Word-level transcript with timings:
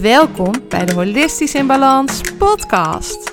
Welkom 0.00 0.52
bij 0.68 0.84
de 0.84 0.94
Holistisch 0.94 1.54
in 1.54 1.66
Balans 1.66 2.20
podcast. 2.38 3.31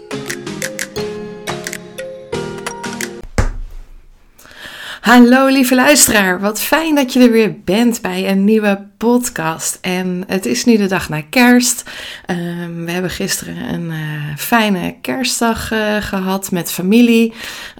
Hallo 5.09 5.47
lieve 5.47 5.75
luisteraar, 5.75 6.39
wat 6.39 6.61
fijn 6.61 6.95
dat 6.95 7.13
je 7.13 7.19
er 7.19 7.31
weer 7.31 7.59
bent 7.63 8.01
bij 8.01 8.29
een 8.29 8.43
nieuwe 8.43 8.87
podcast. 8.97 9.77
En 9.81 10.23
het 10.27 10.45
is 10.45 10.65
nu 10.65 10.77
de 10.77 10.85
dag 10.85 11.09
na 11.09 11.21
kerst. 11.21 11.89
Ehm, 12.25 12.85
we 12.85 12.91
hebben 12.91 13.11
gisteren 13.11 13.73
een 13.73 13.91
eh, 13.91 14.37
fijne 14.37 14.95
kerstdag 15.01 15.71
uh, 15.71 15.95
gehad 15.99 16.51
met 16.51 16.71
familie. 16.71 17.33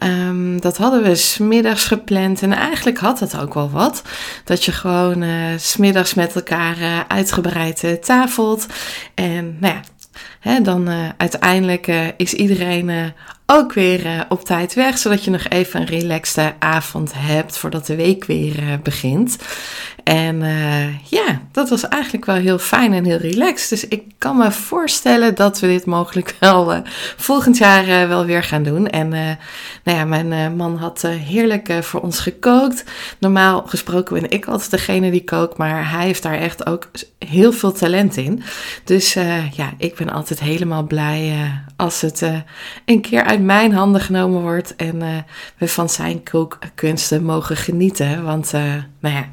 Um, 0.04 0.62
dat 0.62 0.78
hadden 0.78 1.04
we 1.04 1.16
smiddags 1.16 1.86
gepland 1.86 2.42
en 2.42 2.54
eigenlijk 2.54 2.98
had 2.98 3.20
het 3.20 3.38
ook 3.38 3.54
wel 3.54 3.70
wat. 3.70 4.02
Dat 4.44 4.66
je 4.66 4.72
gewoon 4.72 5.22
uh, 5.22 5.46
smiddags 5.58 6.14
met 6.14 6.36
elkaar 6.36 7.06
uitgebreid 7.08 7.98
tafelt. 8.02 8.66
En 9.14 9.58
nou 9.60 9.74
ja, 9.74 9.82
Dan 10.42 10.90
uh, 10.90 11.10
uiteindelijk 11.18 11.88
uh, 11.88 12.08
is 12.18 12.34
iedereen 12.34 12.90
uh, 12.90 13.04
ook 13.46 13.74
weer 13.74 14.26
op 14.30 14.44
tijd 14.44 14.74
weg, 14.74 14.98
zodat 14.98 15.24
je 15.24 15.32
nog 15.32 15.48
even 15.48 15.82
een 15.82 15.88
relaxte 15.88 16.54
avond 16.60 17.12
hebt 17.16 17.58
voordat 17.58 17.86
de 17.86 17.96
week 17.96 18.26
weer 18.26 18.80
begint. 18.84 19.38
En 20.04 20.44
ja, 21.04 21.42
dat 21.52 21.70
was 21.70 21.88
eigenlijk 21.88 22.26
wel 22.26 22.36
heel 22.36 22.60
fijn 22.60 22.94
en 22.94 23.06
heel 23.06 23.18
relaxed. 23.18 23.70
Dus 23.70 23.88
ik 23.88 24.04
kan 24.18 24.38
me 24.38 24.52
voorstellen 24.52 25.36
dat 25.36 25.60
we 25.60 25.68
dit 25.68 25.86
mogelijk 25.86 26.36
wel 26.40 26.84
volgend 27.18 27.58
jaar 27.58 28.08
wel 28.08 28.26
weer 28.26 28.44
gaan 28.44 28.64
doen. 28.64 28.88
En 28.88 29.10
nou 29.84 29.98
ja, 29.98 30.06
mijn 30.06 30.56
man 30.56 30.78
had 30.78 31.02
heerlijk 31.02 31.74
voor 31.82 32.02
ons 32.02 32.20
gekookt. 32.20 32.84
Normaal 33.20 33.64
gesproken 33.66 34.22
ben 34.22 34.30
ik 34.30 34.46
altijd 34.46 34.72
degene 34.72 35.12
die 35.12 35.24
kookt, 35.24 35.58
maar 35.58 35.92
hij 35.92 36.06
heeft 36.06 36.24
daar 36.24 36.40
echt 36.40 36.66
ook 36.66 36.90
heel 37.20 37.52
veel 37.52 37.72
talent 37.72 38.18
in. 38.18 38.44
Dus 38.84 39.14
ja, 39.54 39.74
ik 39.78 39.96
ben 39.96 40.10
altijd 40.10 40.29
helemaal 40.38 40.84
blij 40.84 41.32
uh, 41.32 41.52
als 41.76 42.02
het 42.02 42.22
uh, 42.22 42.36
een 42.86 43.02
keer 43.02 43.24
uit 43.24 43.42
mijn 43.42 43.74
handen 43.74 44.02
genomen 44.02 44.42
wordt 44.42 44.76
en 44.76 44.96
uh, 44.96 45.08
we 45.58 45.68
van 45.68 45.90
zijn 45.90 46.24
kookkunsten 46.24 47.24
mogen 47.24 47.56
genieten. 47.56 48.24
Want 48.24 48.52
nou 49.00 49.16
ja, 49.16 49.26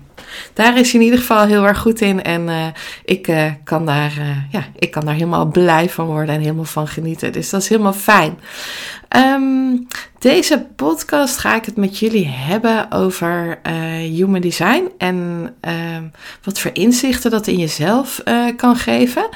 daar 0.52 0.78
is 0.78 0.92
hij 0.92 1.00
in 1.00 1.06
ieder 1.06 1.20
geval 1.20 1.46
heel 1.46 1.66
erg 1.66 1.78
goed 1.78 2.00
in. 2.00 2.22
En 2.22 2.74
ik, 3.04 3.52
kan 3.64 3.86
daar, 3.86 4.12
ja, 4.50 4.64
ik 4.76 4.90
kan 4.90 5.04
daar 5.04 5.14
helemaal 5.14 5.46
blij 5.46 5.88
van 5.88 6.06
worden 6.06 6.34
en 6.34 6.40
helemaal 6.40 6.64
van 6.64 6.88
genieten. 6.88 7.32
Dus 7.32 7.50
dat 7.50 7.62
is 7.62 7.68
helemaal 7.68 7.92
fijn. 7.92 8.38
Um, 9.16 9.86
deze 10.26 10.66
podcast 10.76 11.38
ga 11.38 11.54
ik 11.54 11.64
het 11.64 11.76
met 11.76 11.98
jullie 11.98 12.26
hebben 12.26 12.90
over 12.90 13.58
human 13.98 14.40
design 14.40 14.88
en 14.98 15.16
um, 15.96 16.12
wat 16.42 16.58
voor 16.58 16.70
inzichten 16.74 17.30
dat 17.30 17.46
in 17.46 17.58
jezelf 17.58 18.22
kan 18.56 18.76
geven. 18.76 19.28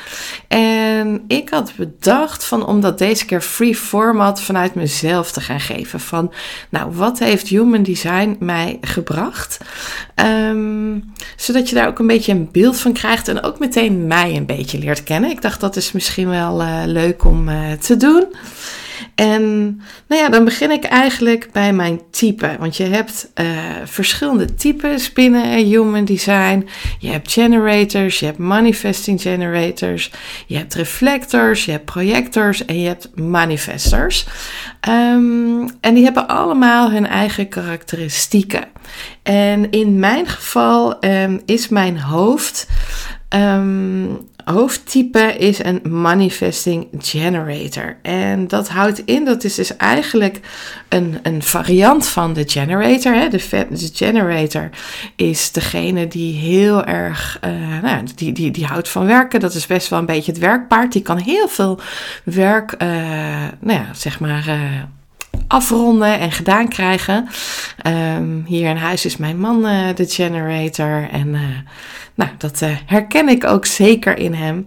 En 0.49 1.25
ik 1.27 1.49
had 1.49 1.73
bedacht 1.77 2.45
van 2.45 2.67
om 2.67 2.81
dat 2.81 2.99
deze 2.99 3.25
keer 3.25 3.41
free 3.41 3.77
format 3.77 4.41
vanuit 4.41 4.75
mezelf 4.75 5.33
te 5.33 5.41
gaan 5.41 5.61
geven. 5.61 6.01
Van 6.01 6.33
nou, 6.69 6.93
wat 6.93 7.19
heeft 7.19 7.49
human 7.49 7.83
design 7.83 8.37
mij 8.41 8.79
gebracht? 8.81 9.59
Um, 10.15 11.13
zodat 11.37 11.69
je 11.69 11.75
daar 11.75 11.89
ook 11.89 11.99
een 11.99 12.07
beetje 12.07 12.33
een 12.33 12.49
beeld 12.53 12.81
van 12.81 12.93
krijgt 12.93 13.29
en 13.29 13.43
ook 13.43 13.59
meteen 13.59 14.07
mij 14.07 14.37
een 14.37 14.47
beetje 14.47 14.79
leert 14.79 15.03
kennen. 15.03 15.31
Ik 15.31 15.43
dacht 15.43 15.61
dat 15.61 15.77
is 15.77 15.93
misschien 15.93 16.29
wel 16.29 16.63
uh, 16.63 16.83
leuk 16.87 17.25
om 17.25 17.51
te 17.81 17.97
doen. 17.97 18.25
En 19.15 19.65
nou 20.07 20.23
ja, 20.23 20.29
dan 20.29 20.45
begin 20.45 20.71
ik 20.71 20.85
eigenlijk 20.85 21.49
bij 21.53 21.73
mijn 21.73 22.01
type. 22.11 22.57
Want 22.59 22.77
je 22.77 22.85
hebt 22.85 23.31
uh, 23.41 23.47
verschillende 23.85 24.55
types 24.55 25.13
binnen 25.13 25.65
Human 25.67 26.05
Design. 26.05 26.69
Je 26.99 27.11
hebt 27.11 27.33
generators, 27.33 28.19
je 28.19 28.27
hebt 28.27 28.39
manifesting 28.39 29.21
generators, 29.21 30.11
je 30.47 30.57
hebt 30.57 30.75
reflectors, 30.75 31.65
je 31.65 31.71
hebt 31.71 31.85
projectors 31.85 32.65
en 32.65 32.81
je 32.81 32.87
hebt 32.87 33.11
manifestors. 33.15 34.27
Um, 34.89 35.71
en 35.81 35.95
die 35.95 36.05
hebben 36.05 36.29
allemaal 36.29 36.91
hun 36.91 37.07
eigen 37.07 37.49
karakteristieken. 37.49 38.65
En 39.23 39.71
in 39.71 39.99
mijn 39.99 40.27
geval 40.27 41.05
um, 41.05 41.41
is 41.47 41.69
mijn 41.69 42.01
hoofd. 42.01 42.69
Um, 43.35 44.29
hoofdtype 44.53 45.37
is 45.39 45.65
een 45.65 45.81
manifesting 45.83 46.89
generator. 46.99 47.97
En 48.03 48.49
dat 48.49 48.69
houdt 48.69 49.03
in, 49.05 49.25
dat 49.25 49.45
is 49.45 49.55
dus 49.55 49.77
eigenlijk 49.77 50.41
een, 50.89 51.19
een 51.23 51.43
variant 51.43 52.07
van 52.07 52.33
de 52.33 52.45
generator. 52.47 53.15
Hè? 53.15 53.29
De, 53.29 53.67
generator 53.95 54.71
is 55.17 55.53
degene 55.53 56.09
die 56.09 56.35
heel 56.35 56.85
erg, 56.85 57.39
uh, 57.45 57.83
nou, 57.83 58.05
die, 58.15 58.33
die, 58.33 58.51
die 58.51 58.67
houdt 58.67 58.89
van 58.89 59.07
werken. 59.07 59.41
Dat 59.41 59.55
is 59.55 59.67
best 59.67 59.89
wel 59.89 59.99
een 59.99 60.07
beetje 60.07 60.33
het 60.33 60.41
werkpaard. 60.41 60.93
Die 60.93 61.03
kan 61.03 61.19
heel 61.19 61.49
veel 61.49 61.81
werk, 62.25 62.75
uh, 62.79 62.89
nou 63.61 63.79
ja, 63.79 63.87
zeg 63.95 64.21
maar... 64.21 64.45
Uh, 64.49 64.83
afronden 65.47 66.19
en 66.19 66.33
gedaan 66.33 66.69
krijgen. 66.69 67.29
Um, 67.87 68.45
hier 68.47 68.69
in 68.69 68.77
huis 68.77 69.05
is 69.05 69.17
mijn 69.17 69.39
man 69.39 69.63
de 69.95 70.07
generator. 70.09 71.09
En 71.11 71.37
nou, 72.21 72.31
dat 72.39 72.61
uh, 72.63 72.77
herken 72.87 73.29
ik 73.29 73.45
ook 73.45 73.67
zeker 73.67 74.19
in 74.19 74.35
hem. 74.35 74.67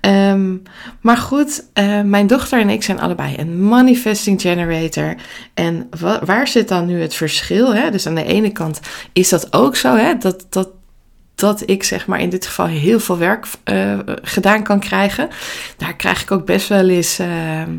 Um, 0.00 0.62
maar 1.00 1.16
goed, 1.16 1.64
mijn 2.04 2.26
dochter 2.26 2.60
en 2.60 2.68
ik 2.68 2.82
zijn 2.82 3.00
allebei 3.00 3.34
een 3.38 3.68
manifesting 3.68 4.40
generator. 4.40 5.14
En 5.54 5.88
waar 6.24 6.48
zit 6.48 6.68
dan 6.68 6.86
nu 6.86 7.00
het 7.00 7.14
verschil? 7.14 7.74
Hè? 7.74 7.90
Dus 7.90 8.06
aan 8.06 8.14
de 8.14 8.24
ene 8.24 8.50
kant 8.50 8.80
is 9.12 9.28
dat 9.28 9.52
ook 9.52 9.76
zo, 9.76 9.96
hè? 9.96 10.16
Dat, 10.18 10.46
dat, 10.48 10.68
dat 11.34 11.62
ik 11.68 11.82
zeg 11.82 12.06
maar 12.06 12.20
in 12.20 12.30
dit 12.30 12.46
geval 12.46 12.66
heel 12.66 13.00
veel 13.00 13.18
werk 13.18 13.46
gedaan 14.22 14.62
kan 14.62 14.80
krijgen. 14.80 15.28
Daar 15.76 15.96
krijg 15.96 16.22
ik 16.22 16.30
ook 16.30 16.46
best 16.46 16.68
wel 16.68 16.88
eens 16.88 17.18
ehm, 17.18 17.70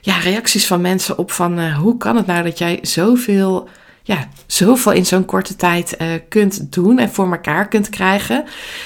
ja, 0.00 0.18
reacties 0.18 0.66
van 0.66 0.80
mensen 0.80 1.18
op 1.18 1.30
van 1.30 1.72
hoe 1.72 1.96
kan 1.96 2.16
het 2.16 2.26
nou 2.26 2.42
dat 2.42 2.58
jij 2.58 2.78
zoveel, 2.82 3.68
ja, 4.08 4.28
zoveel 4.46 4.92
in 4.92 5.06
zo'n 5.06 5.24
korte 5.24 5.56
tijd 5.56 5.96
uh, 5.98 6.08
kunt 6.28 6.72
doen 6.72 6.98
en 6.98 7.10
voor 7.10 7.30
elkaar 7.32 7.68
kunt 7.68 7.88
krijgen. 7.88 8.44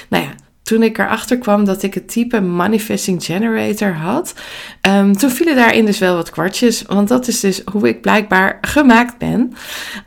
Nou 0.09 0.23
ja, 0.23 0.29
toen 0.63 0.83
ik 0.83 0.97
erachter 0.97 1.37
kwam 1.37 1.65
dat 1.65 1.83
ik 1.83 1.93
het 1.93 2.07
type 2.07 2.41
Manifesting 2.41 3.23
Generator 3.23 3.93
had, 3.93 4.33
um, 4.87 5.17
toen 5.17 5.29
vielen 5.29 5.55
daarin 5.55 5.85
dus 5.85 5.99
wel 5.99 6.15
wat 6.15 6.29
kwartjes. 6.29 6.81
Want 6.81 7.07
dat 7.07 7.27
is 7.27 7.39
dus 7.39 7.61
hoe 7.71 7.87
ik 7.87 8.01
blijkbaar 8.01 8.57
gemaakt 8.61 9.17
ben. 9.17 9.53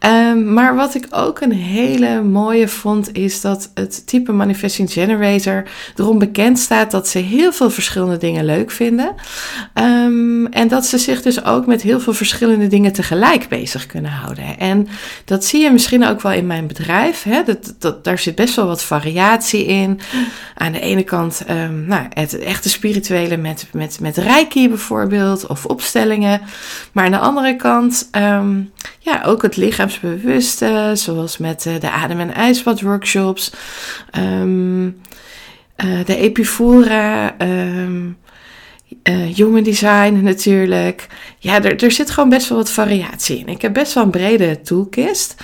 Um, 0.06 0.52
maar 0.52 0.74
wat 0.74 0.94
ik 0.94 1.06
ook 1.10 1.40
een 1.40 1.52
hele 1.52 2.22
mooie 2.22 2.68
vond, 2.68 3.16
is 3.16 3.40
dat 3.40 3.70
het 3.74 4.06
type 4.06 4.32
Manifesting 4.32 4.92
Generator 4.92 5.62
erom 5.96 6.18
bekend 6.18 6.58
staat 6.58 6.90
dat 6.90 7.08
ze 7.08 7.18
heel 7.18 7.52
veel 7.52 7.70
verschillende 7.70 8.16
dingen 8.16 8.44
leuk 8.44 8.70
vinden. 8.70 9.14
Um, 9.74 10.46
en 10.46 10.68
dat 10.68 10.86
ze 10.86 10.98
zich 10.98 11.22
dus 11.22 11.44
ook 11.44 11.66
met 11.66 11.82
heel 11.82 12.00
veel 12.00 12.12
verschillende 12.12 12.66
dingen 12.66 12.92
tegelijk 12.92 13.48
bezig 13.48 13.86
kunnen 13.86 14.10
houden. 14.10 14.58
En 14.58 14.88
dat 15.24 15.44
zie 15.44 15.62
je 15.62 15.70
misschien 15.70 16.06
ook 16.06 16.20
wel 16.20 16.32
in 16.32 16.46
mijn 16.46 16.66
bedrijf. 16.66 17.22
Hè? 17.22 17.42
Dat, 17.42 17.74
dat, 17.78 18.04
daar 18.04 18.18
zit 18.18 18.34
best 18.34 18.56
wel 18.56 18.66
wat 18.66 18.82
variatie 18.82 19.64
in. 19.64 20.00
Aan 20.58 20.72
de 20.72 20.80
ene 20.80 21.02
kant 21.02 21.44
um, 21.50 21.84
nou, 21.86 22.06
het 22.08 22.38
echte 22.38 22.68
spirituele 22.68 23.36
met, 23.36 23.68
met, 23.72 24.00
met 24.00 24.16
reiki 24.16 24.68
bijvoorbeeld, 24.68 25.46
of 25.46 25.66
opstellingen. 25.66 26.40
Maar 26.92 27.04
aan 27.04 27.10
de 27.10 27.18
andere 27.18 27.56
kant 27.56 28.08
um, 28.12 28.72
ja, 28.98 29.22
ook 29.24 29.42
het 29.42 29.56
lichaamsbewuste, 29.56 30.90
zoals 30.94 31.38
met 31.38 31.64
uh, 31.66 31.80
de 31.80 31.90
adem- 31.90 32.20
en 32.20 32.34
ijsbad 32.34 32.80
workshops. 32.80 33.52
Um, 34.18 35.00
uh, 35.84 36.04
de 36.04 36.16
Epifora, 36.16 37.34
um, 37.38 38.16
uh, 39.02 39.34
human 39.34 39.62
design 39.62 40.20
natuurlijk. 40.22 41.06
Ja, 41.38 41.62
er, 41.62 41.82
er 41.82 41.90
zit 41.90 42.10
gewoon 42.10 42.28
best 42.28 42.48
wel 42.48 42.58
wat 42.58 42.70
variatie 42.70 43.38
in. 43.38 43.48
Ik 43.48 43.62
heb 43.62 43.72
best 43.72 43.92
wel 43.92 44.04
een 44.04 44.10
brede 44.10 44.60
toolkist. 44.60 45.34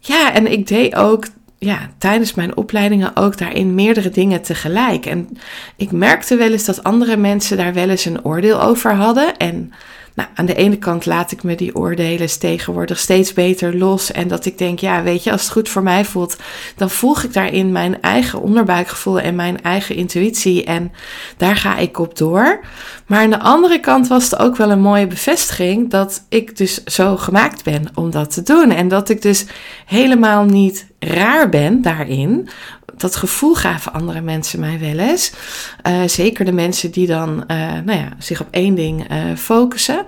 Ja, 0.00 0.32
en 0.34 0.52
ik 0.52 0.66
deed 0.66 0.94
ook 0.94 1.26
ja, 1.58 1.90
tijdens 1.98 2.34
mijn 2.34 2.56
opleidingen 2.56 3.16
ook 3.16 3.38
daarin 3.38 3.74
meerdere 3.74 4.10
dingen 4.10 4.42
tegelijk. 4.42 5.06
En 5.06 5.28
ik 5.76 5.92
merkte 5.92 6.36
wel 6.36 6.50
eens 6.50 6.64
dat 6.64 6.84
andere 6.84 7.16
mensen 7.16 7.56
daar 7.56 7.74
wel 7.74 7.88
eens 7.88 8.04
een 8.04 8.24
oordeel 8.24 8.62
over 8.62 8.94
hadden. 8.94 9.36
En 9.36 9.72
nou, 10.18 10.30
aan 10.34 10.46
de 10.46 10.54
ene 10.54 10.76
kant 10.76 11.06
laat 11.06 11.32
ik 11.32 11.42
me 11.42 11.54
die 11.54 11.76
oordelen 11.76 12.38
tegenwoordig 12.38 12.98
steeds 12.98 13.32
beter 13.32 13.76
los. 13.76 14.12
En 14.12 14.28
dat 14.28 14.44
ik 14.44 14.58
denk, 14.58 14.78
ja, 14.78 15.02
weet 15.02 15.24
je, 15.24 15.30
als 15.30 15.42
het 15.42 15.50
goed 15.50 15.68
voor 15.68 15.82
mij 15.82 16.04
voelt, 16.04 16.36
dan 16.76 16.90
volg 16.90 17.22
ik 17.22 17.32
daarin 17.32 17.72
mijn 17.72 18.02
eigen 18.02 18.40
onderbuikgevoel 18.40 19.20
en 19.20 19.34
mijn 19.34 19.62
eigen 19.62 19.94
intuïtie. 19.94 20.64
En 20.64 20.92
daar 21.36 21.56
ga 21.56 21.76
ik 21.76 21.98
op 21.98 22.16
door. 22.16 22.60
Maar 23.06 23.20
aan 23.20 23.30
de 23.30 23.40
andere 23.40 23.80
kant 23.80 24.08
was 24.08 24.24
het 24.24 24.38
ook 24.38 24.56
wel 24.56 24.70
een 24.70 24.80
mooie 24.80 25.06
bevestiging 25.06 25.90
dat 25.90 26.24
ik 26.28 26.56
dus 26.56 26.84
zo 26.84 27.16
gemaakt 27.16 27.64
ben 27.64 27.84
om 27.94 28.10
dat 28.10 28.32
te 28.32 28.42
doen. 28.42 28.70
En 28.70 28.88
dat 28.88 29.08
ik 29.08 29.22
dus 29.22 29.46
helemaal 29.86 30.44
niet 30.44 30.86
raar 30.98 31.48
ben 31.48 31.82
daarin 31.82 32.48
dat 32.96 33.16
gevoel 33.16 33.54
gaven 33.54 33.92
andere 33.92 34.20
mensen 34.20 34.60
mij 34.60 34.78
wel 34.80 34.98
eens. 34.98 35.32
Uh, 35.86 36.02
zeker 36.06 36.44
de 36.44 36.52
mensen 36.52 36.90
die 36.90 37.06
dan 37.06 37.44
uh, 37.50 37.72
nou 37.84 37.98
ja, 37.98 38.08
zich 38.18 38.40
op 38.40 38.46
één 38.50 38.74
ding 38.74 39.12
uh, 39.12 39.36
focussen. 39.36 40.04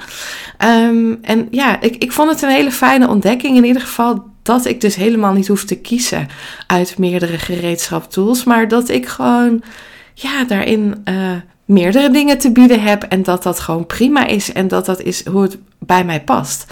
Um, 0.59 1.19
en 1.23 1.49
ja, 1.51 1.81
ik, 1.81 1.97
ik 1.97 2.13
vond 2.13 2.31
het 2.31 2.43
een 2.43 2.49
hele 2.49 2.73
fijne 2.73 3.09
ontdekking. 3.09 3.57
In 3.57 3.65
ieder 3.65 3.83
geval 3.83 4.25
dat 4.43 4.65
ik 4.67 4.81
dus 4.81 4.95
helemaal 4.95 5.33
niet 5.33 5.49
hoef 5.49 5.65
te 5.65 5.77
kiezen 5.81 6.29
uit 6.67 6.99
meerdere 6.99 7.39
gereedschaptools. 7.39 8.45
Maar 8.45 8.69
dat 8.69 8.89
ik 8.89 9.07
gewoon 9.07 9.63
ja, 10.15 10.45
daarin 10.45 11.05
meerdere 11.71 12.11
dingen 12.11 12.39
te 12.39 12.53
bieden 12.53 12.83
heb 12.83 13.03
en 13.03 13.23
dat 13.23 13.43
dat 13.43 13.61
gewoon 13.61 13.87
prima 13.87 14.27
is 14.27 14.53
en 14.53 14.69
dat 14.69 14.87
dat 14.87 15.01
is 15.01 15.27
hoe 15.27 15.43
het 15.43 15.59
bij 15.79 16.05
mij 16.05 16.23
past. 16.23 16.67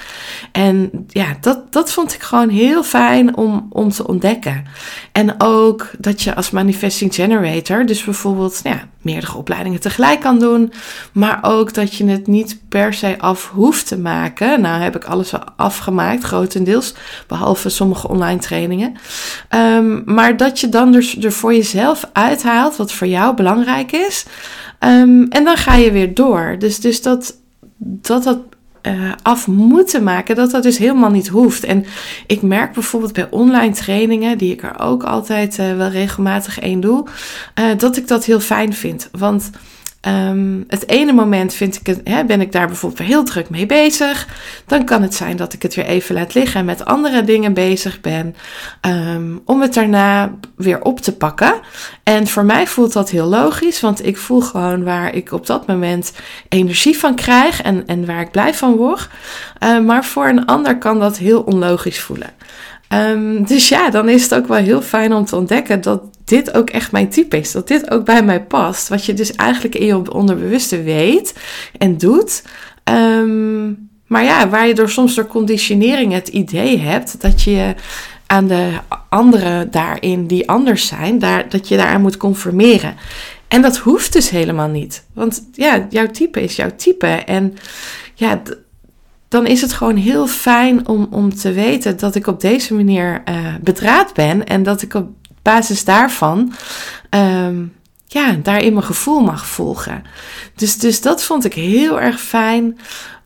En 0.52 0.90
ja, 1.08 1.36
dat, 1.40 1.72
dat 1.72 1.92
vond 1.92 2.14
ik 2.14 2.22
gewoon 2.22 2.48
heel 2.48 2.82
fijn 2.84 3.36
om, 3.36 3.66
om 3.70 3.90
te 3.90 4.06
ontdekken. 4.06 4.64
En 5.12 5.34
ook 5.38 5.90
dat 5.98 6.22
je 6.22 6.34
als 6.34 6.50
manifesting 6.50 7.14
generator, 7.14 7.86
dus 7.86 8.04
bijvoorbeeld 8.04 8.60
nou 8.62 8.76
ja, 8.76 8.88
meerdere 9.02 9.36
opleidingen 9.36 9.80
tegelijk 9.80 10.20
kan 10.20 10.38
doen, 10.38 10.72
maar 11.12 11.38
ook 11.42 11.74
dat 11.74 11.94
je 11.94 12.04
het 12.04 12.26
niet 12.26 12.60
per 12.68 12.94
se 12.94 13.14
af 13.18 13.50
hoeft 13.50 13.86
te 13.86 13.98
maken. 13.98 14.60
Nou 14.60 14.82
heb 14.82 14.96
ik 14.96 15.04
alles 15.04 15.32
afgemaakt, 15.56 16.24
grotendeels, 16.24 16.94
behalve 17.26 17.68
sommige 17.68 18.08
online 18.08 18.40
trainingen. 18.40 18.96
Um, 19.50 20.02
maar 20.04 20.36
dat 20.36 20.60
je 20.60 20.68
dan 20.68 20.92
dus 20.92 21.16
er 21.16 21.32
voor 21.32 21.54
jezelf 21.54 22.04
uithaalt 22.12 22.76
wat 22.76 22.92
voor 22.92 23.06
jou 23.06 23.34
belangrijk 23.34 23.92
is. 23.92 24.26
Um, 24.80 25.26
en 25.28 25.44
dan 25.44 25.56
ga 25.56 25.74
je 25.74 25.92
weer 25.92 26.14
door. 26.14 26.56
Dus, 26.58 26.80
dus 26.80 27.02
dat 27.02 27.36
dat, 27.78 28.24
dat 28.24 28.38
uh, 28.82 29.12
af 29.22 29.46
moeten 29.46 30.02
maken, 30.02 30.36
dat 30.36 30.50
dat 30.50 30.62
dus 30.62 30.78
helemaal 30.78 31.10
niet 31.10 31.28
hoeft. 31.28 31.64
En 31.64 31.84
ik 32.26 32.42
merk 32.42 32.72
bijvoorbeeld 32.72 33.12
bij 33.12 33.26
online 33.30 33.74
trainingen, 33.74 34.38
die 34.38 34.52
ik 34.52 34.62
er 34.62 34.78
ook 34.80 35.02
altijd 35.02 35.58
uh, 35.58 35.76
wel 35.76 35.88
regelmatig 35.88 36.60
één 36.60 36.80
doe, 36.80 37.06
uh, 37.54 37.64
dat 37.76 37.96
ik 37.96 38.08
dat 38.08 38.24
heel 38.24 38.40
fijn 38.40 38.72
vind. 38.72 39.08
Want 39.12 39.50
Um, 40.08 40.64
het 40.68 40.88
ene 40.88 41.12
moment 41.12 41.54
vind 41.54 41.76
ik 41.76 41.86
het, 41.86 42.00
hè, 42.04 42.24
ben 42.24 42.40
ik 42.40 42.52
daar 42.52 42.66
bijvoorbeeld 42.66 43.08
heel 43.08 43.24
druk 43.24 43.50
mee 43.50 43.66
bezig. 43.66 44.26
Dan 44.66 44.84
kan 44.84 45.02
het 45.02 45.14
zijn 45.14 45.36
dat 45.36 45.52
ik 45.52 45.62
het 45.62 45.74
weer 45.74 45.84
even 45.84 46.14
laat 46.14 46.34
liggen 46.34 46.60
en 46.60 46.66
met 46.66 46.84
andere 46.84 47.24
dingen 47.24 47.54
bezig 47.54 48.00
ben. 48.00 48.34
Um, 48.80 49.42
om 49.44 49.60
het 49.60 49.74
daarna 49.74 50.30
weer 50.56 50.82
op 50.82 51.00
te 51.00 51.16
pakken. 51.16 51.54
En 52.02 52.26
voor 52.26 52.44
mij 52.44 52.66
voelt 52.66 52.92
dat 52.92 53.10
heel 53.10 53.26
logisch, 53.26 53.80
want 53.80 54.06
ik 54.06 54.16
voel 54.16 54.40
gewoon 54.40 54.84
waar 54.84 55.14
ik 55.14 55.32
op 55.32 55.46
dat 55.46 55.66
moment 55.66 56.12
energie 56.48 56.98
van 56.98 57.14
krijg 57.14 57.62
en, 57.62 57.86
en 57.86 58.06
waar 58.06 58.20
ik 58.20 58.30
blij 58.30 58.54
van 58.54 58.76
word. 58.76 59.08
Uh, 59.62 59.80
maar 59.80 60.04
voor 60.04 60.28
een 60.28 60.46
ander 60.46 60.78
kan 60.78 60.98
dat 60.98 61.16
heel 61.16 61.40
onlogisch 61.40 62.00
voelen. 62.00 62.30
Dus 63.46 63.68
ja, 63.68 63.90
dan 63.90 64.08
is 64.08 64.22
het 64.22 64.34
ook 64.34 64.46
wel 64.46 64.56
heel 64.56 64.82
fijn 64.82 65.12
om 65.12 65.24
te 65.24 65.36
ontdekken 65.36 65.80
dat 65.80 66.02
dit 66.28 66.54
ook 66.54 66.70
echt 66.70 66.92
mijn 66.92 67.08
type 67.08 67.38
is. 67.38 67.52
Dat 67.52 67.68
dit 67.68 67.90
ook 67.90 68.04
bij 68.04 68.22
mij 68.22 68.42
past. 68.42 68.88
Wat 68.88 69.04
je 69.04 69.14
dus 69.14 69.32
eigenlijk 69.32 69.74
in 69.74 69.86
je 69.86 70.12
onderbewuste 70.12 70.82
weet 70.82 71.34
en 71.78 71.98
doet. 71.98 72.42
Um, 72.84 73.88
maar 74.06 74.24
ja, 74.24 74.48
waar 74.48 74.66
je 74.66 74.74
door 74.74 74.90
soms 74.90 75.14
door 75.14 75.26
conditionering 75.26 76.12
het 76.12 76.28
idee 76.28 76.78
hebt 76.78 77.20
dat 77.20 77.42
je 77.42 77.74
aan 78.26 78.46
de 78.46 78.70
anderen 79.08 79.70
daarin 79.70 80.26
die 80.26 80.48
anders 80.48 80.86
zijn, 80.86 81.18
daar, 81.18 81.48
dat 81.48 81.68
je 81.68 81.76
daaraan 81.76 82.00
moet 82.00 82.16
conformeren. 82.16 82.96
En 83.48 83.62
dat 83.62 83.76
hoeft 83.76 84.12
dus 84.12 84.30
helemaal 84.30 84.68
niet. 84.68 85.04
Want 85.12 85.48
ja, 85.52 85.86
jouw 85.90 86.06
type 86.06 86.42
is 86.42 86.56
jouw 86.56 86.70
type. 86.76 87.06
En 87.06 87.56
ja, 88.14 88.42
dan 89.28 89.46
is 89.46 89.60
het 89.60 89.72
gewoon 89.72 89.96
heel 89.96 90.26
fijn 90.26 90.88
om, 90.88 91.08
om 91.10 91.34
te 91.34 91.52
weten 91.52 91.96
dat 91.96 92.14
ik 92.14 92.26
op 92.26 92.40
deze 92.40 92.74
manier 92.74 93.22
uh, 93.28 93.54
bedraad 93.60 94.14
ben 94.14 94.46
en 94.46 94.62
dat 94.62 94.82
ik 94.82 94.94
op 94.94 95.08
basis 95.42 95.84
daarvan 95.84 96.52
um, 97.10 97.72
ja, 98.06 98.32
daarin 98.42 98.72
mijn 98.72 98.84
gevoel 98.84 99.20
mag 99.20 99.46
volgen. 99.46 100.02
Dus, 100.54 100.78
dus 100.78 101.00
dat 101.00 101.22
vond 101.22 101.44
ik 101.44 101.54
heel 101.54 102.00
erg 102.00 102.20
fijn 102.20 102.78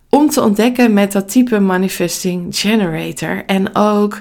om 0.09 0.31
te 0.31 0.43
ontdekken 0.43 0.93
met 0.93 1.13
dat 1.13 1.31
type 1.31 1.61
manifesting 1.61 2.57
generator. 2.57 3.43
En 3.47 3.77
ook 3.77 4.21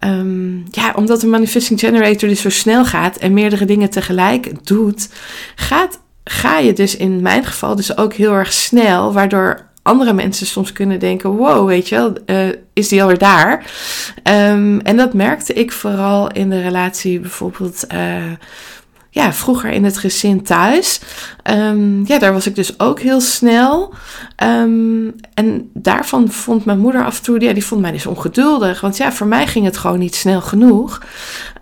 um, 0.00 0.64
ja, 0.70 0.92
omdat 0.96 1.22
een 1.22 1.30
manifesting 1.30 1.80
generator 1.80 2.28
dus 2.28 2.40
zo 2.40 2.50
snel 2.50 2.84
gaat 2.84 3.16
en 3.16 3.32
meerdere 3.32 3.64
dingen 3.64 3.90
tegelijk 3.90 4.66
doet, 4.66 5.08
gaat, 5.54 6.00
ga 6.24 6.58
je 6.58 6.72
dus 6.72 6.96
in 6.96 7.22
mijn 7.22 7.44
geval 7.44 7.76
dus 7.76 7.96
ook 7.96 8.12
heel 8.12 8.32
erg 8.32 8.52
snel, 8.52 9.12
waardoor 9.12 9.72
andere 9.84 10.12
mensen 10.12 10.46
soms 10.46 10.72
kunnen 10.72 10.98
denken: 10.98 11.30
wow, 11.30 11.66
weet 11.66 11.88
je 11.88 11.94
wel, 11.94 12.12
uh, 12.26 12.54
is 12.72 12.88
die 12.88 13.02
alweer 13.02 13.18
daar? 13.18 13.72
Um, 14.22 14.80
en 14.80 14.96
dat 14.96 15.14
merkte 15.14 15.52
ik 15.52 15.72
vooral 15.72 16.30
in 16.30 16.50
de 16.50 16.60
relatie 16.60 17.20
bijvoorbeeld. 17.20 17.84
Uh, 17.94 18.32
ja, 19.14 19.32
vroeger 19.32 19.70
in 19.70 19.84
het 19.84 19.98
gezin 19.98 20.42
thuis. 20.42 21.00
Um, 21.50 22.06
ja, 22.06 22.18
daar 22.18 22.32
was 22.32 22.46
ik 22.46 22.54
dus 22.54 22.80
ook 22.80 23.00
heel 23.00 23.20
snel. 23.20 23.94
Um, 24.42 25.14
en 25.34 25.70
daarvan 25.72 26.30
vond 26.30 26.64
mijn 26.64 26.78
moeder 26.78 27.04
af 27.04 27.16
en 27.16 27.22
toe, 27.22 27.40
ja, 27.40 27.52
die 27.52 27.64
vond 27.64 27.80
mij 27.80 27.92
dus 27.92 28.06
ongeduldig. 28.06 28.80
Want 28.80 28.96
ja, 28.96 29.12
voor 29.12 29.26
mij 29.26 29.46
ging 29.46 29.64
het 29.64 29.76
gewoon 29.76 29.98
niet 29.98 30.14
snel 30.14 30.40
genoeg. 30.40 31.02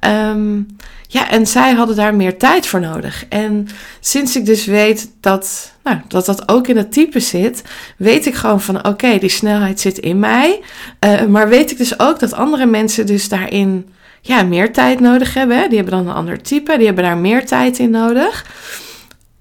Um, 0.00 0.66
ja, 1.08 1.30
en 1.30 1.46
zij 1.46 1.72
hadden 1.72 1.96
daar 1.96 2.14
meer 2.14 2.38
tijd 2.38 2.66
voor 2.66 2.80
nodig. 2.80 3.24
En 3.28 3.68
sinds 4.00 4.36
ik 4.36 4.46
dus 4.46 4.64
weet 4.64 5.10
dat 5.20 5.72
nou, 5.82 5.98
dat, 6.08 6.26
dat 6.26 6.48
ook 6.48 6.68
in 6.68 6.76
het 6.76 6.92
type 6.92 7.20
zit, 7.20 7.62
weet 7.96 8.26
ik 8.26 8.34
gewoon 8.34 8.60
van 8.60 8.86
oké, 8.86 9.18
die 9.18 9.28
snelheid 9.28 9.80
zit 9.80 9.98
in 9.98 10.18
mij. 10.18 10.60
Uh, 11.04 11.24
maar 11.24 11.48
weet 11.48 11.70
ik 11.70 11.78
dus 11.78 11.98
ook 11.98 12.18
dat 12.18 12.32
andere 12.32 12.66
mensen 12.66 13.06
dus 13.06 13.28
daarin 13.28 13.88
ja, 14.24 14.42
meer 14.42 14.72
tijd 14.72 15.00
nodig 15.00 15.34
hebben. 15.34 15.68
Die 15.68 15.78
hebben 15.78 15.96
dan 15.98 16.08
een 16.08 16.14
ander 16.14 16.42
type, 16.42 16.76
die 16.76 16.86
hebben 16.86 17.04
daar 17.04 17.16
meer 17.16 17.46
tijd 17.46 17.78
in 17.78 17.90
nodig. 17.90 18.46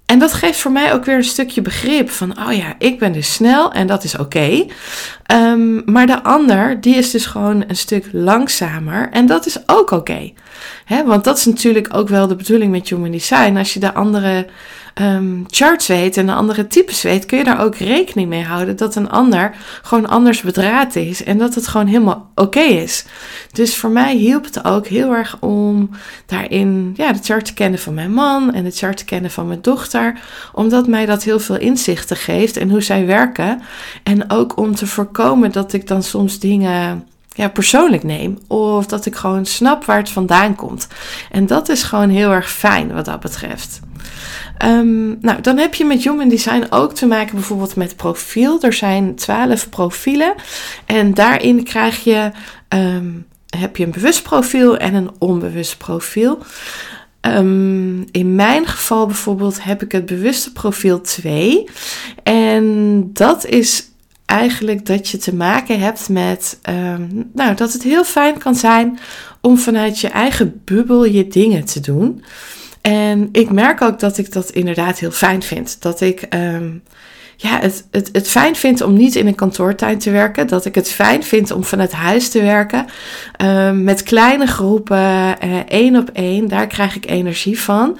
En 0.06 0.20
dat 0.20 0.34
geeft 0.34 0.60
voor 0.60 0.72
mij 0.72 0.94
ook 0.94 1.06
weer 1.06 1.16
een 1.16 1.24
stukje 1.24 1.62
begrip 1.62 2.10
van, 2.10 2.48
oh 2.48 2.54
ja, 2.54 2.74
ik 2.78 3.00
ben 3.00 3.12
dus 3.12 3.34
snel 3.34 3.72
en 3.72 3.88
dat 3.88 4.04
is 4.04 4.18
oké. 4.18 4.66
Um, 5.34 5.82
maar 5.86 6.08
de 6.08 6.24
ander, 6.24 6.82
die 6.82 6.96
is 6.96 7.12
dus 7.12 7.26
gewoon 7.26 7.64
een 7.68 7.76
stuk 7.76 8.06
langzamer 8.12 9.10
en 9.12 9.26
dat 9.26 9.46
is 9.46 9.58
ook 9.66 9.92
oké. 9.92 9.96
Okay. 9.96 10.34
Want 11.06 11.24
dat 11.24 11.38
is 11.38 11.46
natuurlijk 11.46 11.88
ook 11.92 12.10
wel 12.10 12.28
de 12.28 12.36
bedoeling 12.36 12.72
met 12.72 12.90
Human 12.90 13.12
Design. 13.12 13.58
Als 13.58 13.74
je 13.74 13.80
de 13.80 13.94
andere 13.94 14.48
um, 14.96 15.46
charts 15.50 15.88
weet 15.88 16.18
en 16.18 16.26
de 16.26 16.34
andere 16.34 16.68
types 16.68 17.02
weet, 17.02 17.26
kun 17.26 17.38
je 17.38 17.44
daar 17.44 17.62
ook 17.62 17.76
rekening 17.76 18.30
mee 18.30 18.44
houden 18.44 18.76
dat 18.76 18.96
een 18.96 19.10
ander 19.10 19.56
gewoon 19.82 20.08
anders 20.08 20.42
bedraad 20.42 20.96
is 20.96 21.24
en 21.24 21.38
dat 21.38 21.56
het 21.56 21.68
gewoon 21.68 21.88
helemaal 21.88 22.32
oké 22.36 22.60
is. 22.60 23.06
Dus 23.52 23.76
voor 23.76 23.90
mij 23.90 24.16
hielp 24.16 24.44
het 24.44 24.66
ook 24.66 24.88
heel 24.88 25.14
erg 25.14 25.38
om 25.40 25.90
daarin 26.26 26.94
ja, 26.98 27.14
de 27.14 27.20
chart 27.24 27.46
te 27.46 27.54
kennen 27.54 27.80
van 27.80 27.94
mijn 27.94 28.14
man 28.14 28.54
en 28.54 28.64
de 28.64 28.72
chart 28.72 28.98
te 28.98 29.06
kennen 29.06 29.32
van 29.32 29.48
mijn 29.48 29.62
dochter, 29.62 30.20
omdat 30.54 30.88
mij 30.88 31.06
dat 31.06 31.24
heel 31.24 31.40
veel 31.40 31.58
inzichten 31.58 32.18
geeft 32.18 32.58
en 32.58 32.70
hoe 32.70 32.82
zij 32.82 33.06
werken. 33.06 33.62
En 34.04 34.32
ook 34.32 34.58
om 34.58 34.76
te 34.76 34.88
voorkomen 34.88 35.52
dat 35.52 35.74
ik 35.74 35.88
dan 35.88 36.04
soms 36.04 36.40
dingen 36.40 37.06
ja, 37.34 37.50
persoonlijk 37.50 38.04
neem. 38.04 38.38
Of 38.48 38.86
dat 38.86 39.06
ik 39.06 39.16
gewoon 39.16 39.46
snap 39.46 39.86
waar 39.86 39.98
het 39.98 40.10
vandaan 40.10 40.56
komt. 40.56 40.88
En 41.32 41.48
dat 41.48 41.70
is 41.70 41.84
gewoon 41.84 42.10
heel 42.10 42.32
erg 42.32 42.52
fijn 42.52 42.94
wat 42.94 43.06
dat 43.06 43.20
betreft. 43.20 43.80
Um, 44.66 45.18
nou, 45.22 45.42
dan 45.42 45.58
heb 45.58 45.74
je 45.74 45.86
met 45.86 46.04
Human 46.04 46.30
Design 46.30 46.66
ook 46.70 46.94
te 46.94 47.06
maken 47.06 47.36
bijvoorbeeld 47.36 47.76
met 47.76 47.96
profiel. 47.96 48.62
Er 48.62 48.74
zijn 48.74 49.16
twaalf 49.16 49.70
profielen. 49.70 50.34
En 50.86 51.14
daarin 51.14 51.64
krijg 51.64 52.04
je, 52.04 52.32
um, 52.70 53.26
heb 53.58 53.78
je 53.78 53.84
een 53.84 53.92
bewust 53.92 54.24
profiel 54.24 54.78
en 54.78 54.94
een 54.94 55.12
onbewust 55.20 55.78
profiel. 55.78 56.38
Um, 57.22 58.06
in 58.12 58.36
mijn 58.36 58.68
geval 58.68 59.06
bijvoorbeeld 59.06 59.64
heb 59.64 59.84
ik 59.84 59.92
het 59.92 60.06
bewuste 60.06 60.52
profiel 60.52 61.02
2. 61.02 61.70
En 62.24 63.10
dat 63.14 63.46
is 63.46 63.90
eigenlijk 64.26 64.86
dat 64.86 65.08
je 65.08 65.18
te 65.18 65.36
maken 65.36 65.80
hebt 65.80 66.10
met, 66.10 66.60
nou, 67.34 67.56
dat 67.56 67.74
het 67.74 67.84
heel 67.84 68.04
fijn 68.04 68.38
kan 68.38 68.56
zijn 68.56 69.00
om 69.42 69.58
vanuit 69.58 70.00
je 70.00 70.08
eigen 70.08 70.62
bubbel 70.66 71.06
je 71.06 71.28
dingen 71.28 71.66
te 71.66 71.80
doen. 71.80 72.24
En 72.82 73.30
ik 73.32 73.52
merk 73.52 73.82
ook 73.82 74.00
dat 74.00 74.18
ik 74.18 74.32
dat 74.32 74.50
inderdaad 74.50 75.00
heel 75.00 75.12
fijn 75.12 75.44
vind. 75.44 75.82
Dat 75.82 76.02
ik 76.02 76.22
ehm, 76.22 76.70
ja, 77.42 77.60
het, 77.60 77.88
het, 77.92 78.10
het 78.12 78.30
fijn 78.30 78.56
vind 78.56 78.82
om 78.82 78.94
niet 78.94 79.16
in 79.16 79.28
een 79.28 79.36
kantoortuin 79.36 79.98
te 79.98 80.12
werken. 80.12 80.48
Dat 80.48 80.66
ik 80.66 80.76
het 80.76 80.90
fijn 80.90 81.24
vind 81.24 81.52
om 81.52 81.64
vanuit 81.64 81.92
huis 81.92 82.30
te 82.30 82.42
werken. 82.42 82.86
Um, 83.42 83.84
met 83.84 84.04
kleine 84.04 84.46
groepen, 84.46 84.98
uh, 84.98 85.58
één 85.68 85.96
op 85.96 86.10
één. 86.14 86.48
Daar 86.48 86.68
krijg 86.68 86.96
ik 86.96 87.10
energie 87.10 87.60
van. 87.60 87.98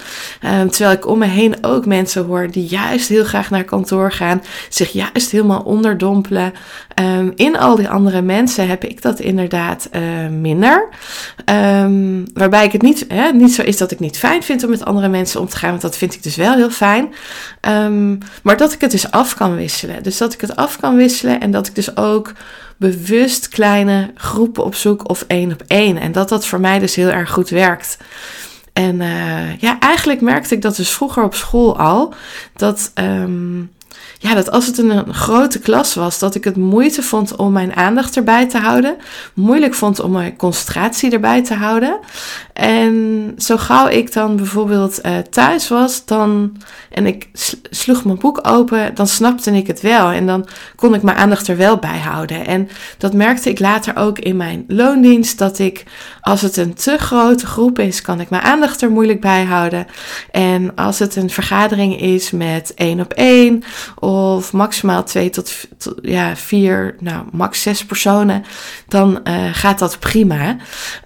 Um, 0.60 0.72
terwijl 0.72 0.98
ik 0.98 1.08
om 1.08 1.18
me 1.18 1.26
heen 1.26 1.56
ook 1.62 1.86
mensen 1.86 2.26
hoor 2.26 2.52
die 2.52 2.66
juist 2.66 3.08
heel 3.08 3.24
graag 3.24 3.50
naar 3.50 3.64
kantoor 3.64 4.12
gaan. 4.12 4.44
Zich 4.70 4.92
juist 4.92 5.32
helemaal 5.32 5.62
onderdompelen. 5.62 6.54
Um, 7.00 7.32
in 7.36 7.58
al 7.58 7.76
die 7.76 7.90
andere 7.90 8.22
mensen 8.22 8.68
heb 8.68 8.84
ik 8.84 9.02
dat 9.02 9.20
inderdaad 9.20 9.90
uh, 9.96 10.02
minder. 10.40 10.90
waarbij 12.34 12.66
ik 12.66 12.72
het 12.72 12.82
niet, 12.82 13.06
hè, 13.08 13.32
niet 13.32 13.54
zo 13.54 13.62
is 13.62 13.78
dat 13.78 13.92
ik 13.92 14.00
niet 14.00 14.18
fijn 14.18 14.44
vind 14.44 14.64
om 14.64 14.70
met 14.70 14.86
andere 14.86 15.08
mensen 15.08 15.40
om 15.40 15.48
te 15.48 15.58
gaan. 15.58 15.70
Want 15.70 15.82
dat 15.82 15.98
vind 15.98 16.14
ik 16.14 16.24
dus 16.24 16.36
wel 16.36 16.56
heel 16.56 16.70
fijn. 16.70 17.14
maar 18.44 18.58
dat 18.58 18.74
ik 18.74 18.82
het 18.82 18.92
dus 18.92 19.12
af 19.12 19.31
kan 19.34 19.56
wisselen. 19.56 20.04
Dus 20.04 20.18
dat 20.18 20.34
ik 20.34 20.42
het 20.42 20.56
af 20.56 20.80
kan 20.80 20.96
wisselen 20.96 21.40
en 21.40 21.52
dat 21.52 21.68
ik 21.68 21.76
dus 21.76 21.98
ook 21.98 22.32
bewust 22.78 23.48
kleine 23.48 24.12
groepen 24.16 24.64
opzoek 24.64 25.10
of 25.10 25.24
één 25.28 25.52
op 25.52 25.64
één. 25.68 25.98
En 25.98 26.12
dat 26.12 26.30
dat 26.30 26.46
voor 26.46 26.60
mij 26.60 26.80
dus 26.80 26.96
heel 26.96 27.10
erg 27.10 27.32
goed 27.32 27.50
werkt. 27.50 27.98
En 28.74 28.96
uh, 28.96 29.58
ja, 29.58 29.80
eigenlijk 29.80 30.22
merkte 30.22 30.56
ik 30.56 30.62
dat 30.62 30.76
dus 30.76 30.90
vroeger 30.90 31.24
op 31.24 31.36
school 31.36 31.78
al. 31.78 32.14
Dat 32.56 32.92
um, 32.96 33.72
ja, 34.22 34.34
dat 34.34 34.52
als 34.52 34.66
het 34.66 34.78
een, 34.78 35.14
grote 35.14 35.60
klas 35.60 35.94
was, 35.94 36.20
dat 36.20 36.36
ik 36.36 36.44
het 36.44 36.56
moeite 36.56 37.04
vond 37.04 37.36
om 37.36 37.52
mijn 37.52 37.76
aandacht 37.76 38.16
erbij 38.16 38.48
te 38.48 38.58
houden. 38.58 38.96
Moeilijk 39.34 39.74
vond 39.74 40.00
om 40.00 40.12
mijn 40.12 40.36
concentratie 40.36 41.12
erbij 41.12 41.44
te 41.44 41.54
houden. 41.54 42.00
En 42.54 43.34
zo 43.38 43.58
gauw 43.58 43.88
ik 43.88 44.14
dan 44.14 44.36
bijvoorbeeld 44.36 45.00
uh, 45.06 45.18
thuis 45.18 45.68
was, 45.68 46.06
dan, 46.06 46.58
en 46.90 47.06
ik 47.06 47.30
sloeg 47.70 48.06
mijn 48.06 48.18
boek 48.20 48.40
open, 48.48 48.96
dan 48.96 49.08
snapte 49.08 49.52
ik 49.52 49.68
het 49.68 49.82
wel. 49.82 50.10
En 50.12 50.26
dan 50.26 50.48
kon 50.76 50.94
ik 50.94 51.02
mijn 51.02 51.18
aandacht 51.18 51.48
er 51.48 51.58
wel 51.58 51.78
bij 51.78 52.00
houden. 52.00 52.46
En 52.46 52.70
dat 52.98 53.14
merkte 53.14 53.50
ik 53.50 53.60
later 53.60 53.96
ook 53.96 54.20
in 54.20 54.38
mijn 54.38 54.64
loondienst, 54.68 55.38
dat 55.38 55.60
ik, 55.60 55.84
als 56.22 56.42
het 56.42 56.58
een 56.58 56.74
te 56.74 56.98
grote 56.98 57.46
groep 57.46 57.80
is, 57.80 58.02
kan 58.02 58.20
ik 58.20 58.30
mijn 58.30 58.44
aandacht 58.44 58.82
er 58.82 58.92
moeilijk 58.92 59.22
bij 59.22 59.44
houden. 59.44 59.88
En 60.32 60.76
als 60.76 61.00
het 61.00 61.16
een 61.16 61.30
vergadering 61.30 62.02
is 62.02 62.32
met 62.32 62.74
één 62.76 63.00
op 63.00 63.14
één, 63.14 63.64
of 64.12 64.54
maximaal 64.54 65.04
twee 65.04 65.30
tot, 65.30 65.68
ja, 66.02 66.36
vier, 66.36 66.96
nou, 67.00 67.26
max 67.32 67.62
zes 67.62 67.86
personen, 67.86 68.44
dan 68.88 69.20
uh, 69.24 69.34
gaat 69.52 69.80
dat 69.80 70.00
prima. 70.00 70.56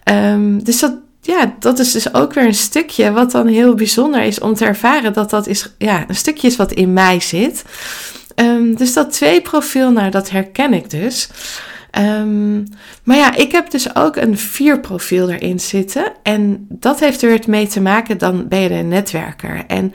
Um, 0.03 0.63
dus 0.63 0.79
dat, 0.79 0.93
ja, 1.21 1.55
dat 1.59 1.79
is 1.79 1.91
dus 1.91 2.13
ook 2.13 2.33
weer 2.33 2.45
een 2.45 2.53
stukje 2.53 3.11
wat 3.11 3.31
dan 3.31 3.47
heel 3.47 3.73
bijzonder 3.75 4.21
is 4.21 4.39
om 4.39 4.53
te 4.53 4.65
ervaren 4.65 5.13
dat 5.13 5.29
dat 5.29 5.47
is, 5.47 5.73
ja, 5.77 6.05
een 6.07 6.15
stukje 6.15 6.47
is 6.47 6.55
wat 6.55 6.71
in 6.71 6.93
mij 6.93 7.19
zit. 7.19 7.63
Um, 8.35 8.75
dus 8.75 8.93
dat 8.93 9.11
twee 9.11 9.41
profiel, 9.41 9.91
nou, 9.91 10.09
dat 10.09 10.29
herken 10.29 10.73
ik 10.73 10.89
dus. 10.89 11.29
Um, 11.99 12.63
maar 13.03 13.17
ja, 13.17 13.35
ik 13.35 13.51
heb 13.51 13.71
dus 13.71 13.95
ook 13.95 14.15
een 14.15 14.37
vier 14.37 14.79
profiel 14.79 15.29
erin 15.29 15.59
zitten. 15.59 16.11
En 16.23 16.65
dat 16.69 16.99
heeft 16.99 17.21
er 17.21 17.29
weer 17.29 17.43
mee 17.47 17.67
te 17.67 17.81
maken, 17.81 18.17
dan 18.17 18.47
ben 18.47 18.59
je 18.59 18.69
een 18.69 18.87
netwerker. 18.87 19.63
En 19.67 19.93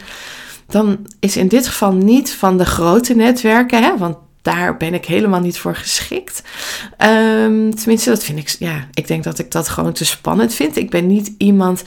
dan 0.72 1.06
is 1.20 1.36
in 1.36 1.48
dit 1.48 1.66
geval 1.66 1.92
niet 1.92 2.32
van 2.32 2.58
de 2.58 2.64
grote 2.64 3.14
netwerken, 3.14 3.82
hè, 3.82 3.96
want 3.96 4.16
daar 4.42 4.76
ben 4.76 4.94
ik 4.94 5.04
helemaal 5.04 5.40
niet 5.40 5.58
voor 5.58 5.74
geschikt. 5.74 6.42
Um, 6.98 7.74
tenminste, 7.74 8.10
dat 8.10 8.24
vind 8.24 8.38
ik, 8.38 8.56
ja, 8.58 8.86
ik 8.94 9.06
denk 9.06 9.24
dat 9.24 9.38
ik 9.38 9.50
dat 9.50 9.68
gewoon 9.68 9.92
te 9.92 10.04
spannend 10.04 10.54
vind. 10.54 10.76
Ik 10.76 10.90
ben 10.90 11.06
niet 11.06 11.34
iemand 11.38 11.82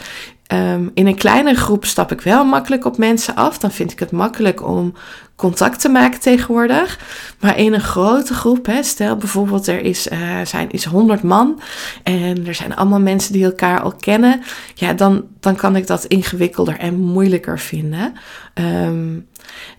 Um, 0.54 0.92
in 0.94 1.08
een 1.08 1.16
kleinere 1.16 1.56
groep 1.56 1.86
stap 1.86 2.12
ik 2.12 2.22
wel 2.22 2.46
makkelijk 2.46 2.86
op 2.86 2.98
mensen 2.98 3.36
af. 3.36 3.58
Dan 3.58 3.72
vind 3.72 3.92
ik 3.92 4.00
het 4.00 4.12
makkelijk 4.12 4.68
om 4.68 4.94
contact 5.36 5.80
te 5.80 5.90
maken 5.90 6.20
tegenwoordig. 6.20 7.00
Maar 7.40 7.58
in 7.58 7.74
een 7.74 7.82
grote 7.82 8.34
groep, 8.34 8.66
hè, 8.66 8.84
stel 8.84 9.16
bijvoorbeeld 9.16 9.68
er 9.68 9.82
is, 9.82 10.08
uh, 10.08 10.42
zijn 10.46 10.72
is 10.72 10.86
100 10.86 11.24
man 11.24 11.62
en 12.04 12.48
er 12.48 12.56
zijn 12.56 12.76
allemaal 12.76 13.00
mensen 13.00 13.34
die 13.34 13.46
elkaar 13.46 13.82
al 13.82 13.94
kennen. 14.00 14.42
Ja, 14.74 14.94
dan, 14.94 15.24
dan 15.40 15.56
kan 15.56 15.76
ik 15.76 15.88
dat 15.88 16.06
ingewikkelder 16.06 16.78
en 16.78 17.00
moeilijker 17.00 17.60
vinden. 17.60 18.14
Um, 18.54 19.28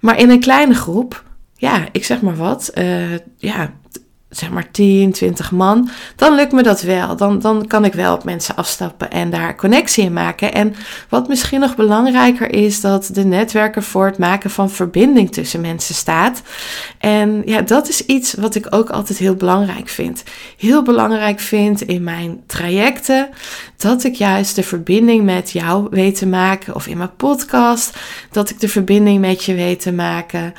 maar 0.00 0.18
in 0.18 0.30
een 0.30 0.40
kleine 0.40 0.74
groep, 0.74 1.24
ja, 1.56 1.86
ik 1.92 2.04
zeg 2.04 2.20
maar 2.20 2.36
wat, 2.36 2.70
uh, 2.74 3.12
ja, 3.36 3.72
zeg 4.36 4.50
maar 4.50 4.70
10, 4.70 5.12
20 5.12 5.50
man, 5.50 5.90
dan 6.16 6.34
lukt 6.34 6.52
me 6.52 6.62
dat 6.62 6.82
wel. 6.82 7.16
Dan, 7.16 7.38
dan 7.38 7.66
kan 7.66 7.84
ik 7.84 7.92
wel 7.92 8.14
op 8.14 8.24
mensen 8.24 8.56
afstappen 8.56 9.10
en 9.10 9.30
daar 9.30 9.56
connectie 9.56 10.04
in 10.04 10.12
maken. 10.12 10.52
En 10.52 10.74
wat 11.08 11.28
misschien 11.28 11.60
nog 11.60 11.76
belangrijker 11.76 12.52
is, 12.52 12.80
dat 12.80 13.10
de 13.12 13.24
netwerken 13.24 13.82
voor 13.82 14.06
het 14.06 14.18
maken 14.18 14.50
van 14.50 14.70
verbinding 14.70 15.32
tussen 15.32 15.60
mensen 15.60 15.94
staat. 15.94 16.42
En 16.98 17.42
ja, 17.44 17.60
dat 17.60 17.88
is 17.88 18.06
iets 18.06 18.34
wat 18.34 18.54
ik 18.54 18.66
ook 18.70 18.90
altijd 18.90 19.18
heel 19.18 19.34
belangrijk 19.34 19.88
vind. 19.88 20.22
Heel 20.58 20.82
belangrijk 20.82 21.40
vind 21.40 21.82
in 21.82 22.02
mijn 22.02 22.42
trajecten, 22.46 23.28
dat 23.76 24.04
ik 24.04 24.14
juist 24.14 24.54
de 24.54 24.62
verbinding 24.62 25.24
met 25.24 25.50
jou 25.50 25.86
weet 25.90 26.18
te 26.18 26.26
maken, 26.26 26.74
of 26.74 26.86
in 26.86 26.96
mijn 26.96 27.16
podcast, 27.16 27.98
dat 28.30 28.50
ik 28.50 28.60
de 28.60 28.68
verbinding 28.68 29.20
met 29.20 29.44
je 29.44 29.54
weet 29.54 29.80
te 29.80 29.92
maken. 29.92 30.54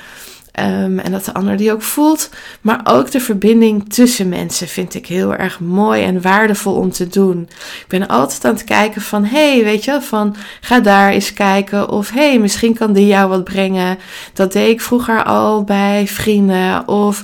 Um, 0.59 0.99
en 0.99 1.11
dat 1.11 1.25
de 1.25 1.33
ander 1.33 1.57
die 1.57 1.71
ook 1.71 1.81
voelt. 1.81 2.29
Maar 2.61 2.79
ook 2.83 3.11
de 3.11 3.19
verbinding 3.19 3.93
tussen 3.93 4.29
mensen 4.29 4.67
vind 4.67 4.93
ik 4.93 5.07
heel 5.07 5.35
erg 5.35 5.59
mooi 5.59 6.03
en 6.03 6.21
waardevol 6.21 6.73
om 6.73 6.91
te 6.91 7.07
doen. 7.07 7.41
Ik 7.79 7.85
ben 7.87 8.07
altijd 8.07 8.45
aan 8.45 8.53
het 8.53 8.63
kijken 8.63 9.01
van, 9.01 9.25
hey, 9.25 9.63
weet 9.63 9.83
je, 9.83 10.01
van 10.01 10.35
ga 10.61 10.79
daar 10.79 11.11
eens 11.11 11.33
kijken. 11.33 11.89
Of 11.89 12.09
hey, 12.09 12.39
misschien 12.39 12.73
kan 12.73 12.93
die 12.93 13.07
jou 13.07 13.29
wat 13.29 13.43
brengen. 13.43 13.97
Dat 14.33 14.51
deed 14.51 14.69
ik 14.69 14.81
vroeger 14.81 15.23
al 15.23 15.63
bij 15.63 16.07
vrienden. 16.07 16.87
Of 16.87 17.23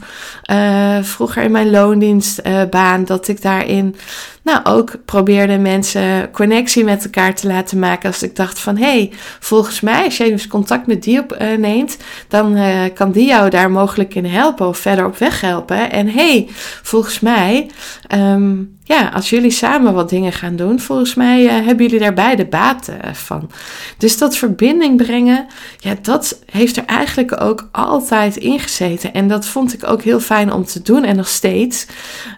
uh, 0.51 0.97
vroeger 1.01 1.43
in 1.43 1.51
mijn 1.51 1.69
loondienstbaan, 1.69 2.99
uh, 3.01 3.05
dat 3.05 3.27
ik 3.27 3.41
daarin 3.41 3.95
nou 4.43 4.59
ook 4.63 4.95
probeerde 5.05 5.57
mensen 5.57 6.31
connectie 6.31 6.83
met 6.83 7.03
elkaar 7.03 7.35
te 7.35 7.47
laten 7.47 7.79
maken. 7.79 8.09
Als 8.09 8.23
ik 8.23 8.35
dacht 8.35 8.59
van, 8.59 8.77
hé, 8.77 8.83
hey, 8.83 9.11
volgens 9.39 9.81
mij, 9.81 10.03
als 10.03 10.17
jij 10.17 10.29
dus 10.29 10.47
contact 10.47 10.87
met 10.87 11.03
die 11.03 11.19
opneemt, 11.19 11.97
uh, 11.99 12.05
dan 12.27 12.57
kan 12.93 13.11
die 13.11 13.27
jou 13.27 13.49
daar 13.49 13.71
mogelijk 13.71 14.15
in 14.15 14.25
helpen 14.25 14.67
of 14.67 14.77
verder 14.77 15.05
op 15.05 15.17
weg 15.17 15.41
helpen. 15.41 15.91
En 15.91 16.07
hé, 16.07 16.31
hey, 16.31 16.47
volgens 16.81 17.19
mij 17.19 17.69
um, 18.15 18.79
ja, 18.91 19.09
als 19.09 19.29
jullie 19.29 19.51
samen 19.51 19.93
wat 19.93 20.09
dingen 20.09 20.31
gaan 20.31 20.55
doen, 20.55 20.79
volgens 20.79 21.15
mij 21.15 21.43
uh, 21.43 21.65
hebben 21.65 21.85
jullie 21.85 21.99
daar 21.99 22.13
beide 22.13 22.45
baat 22.45 22.89
uh, 22.89 23.13
van. 23.13 23.49
Dus 23.97 24.17
dat 24.17 24.37
verbinding 24.37 24.97
brengen, 24.97 25.45
ja, 25.77 25.95
dat 26.01 26.39
heeft 26.45 26.77
er 26.77 26.85
eigenlijk 26.85 27.41
ook 27.41 27.69
altijd 27.71 28.37
in 28.37 28.59
gezeten. 28.59 29.13
En 29.13 29.27
dat 29.27 29.45
vond 29.45 29.73
ik 29.73 29.87
ook 29.87 30.01
heel 30.01 30.19
fijn 30.19 30.53
om 30.53 30.65
te 30.65 30.81
doen 30.81 31.03
en 31.03 31.15
nog 31.15 31.27
steeds. 31.27 31.87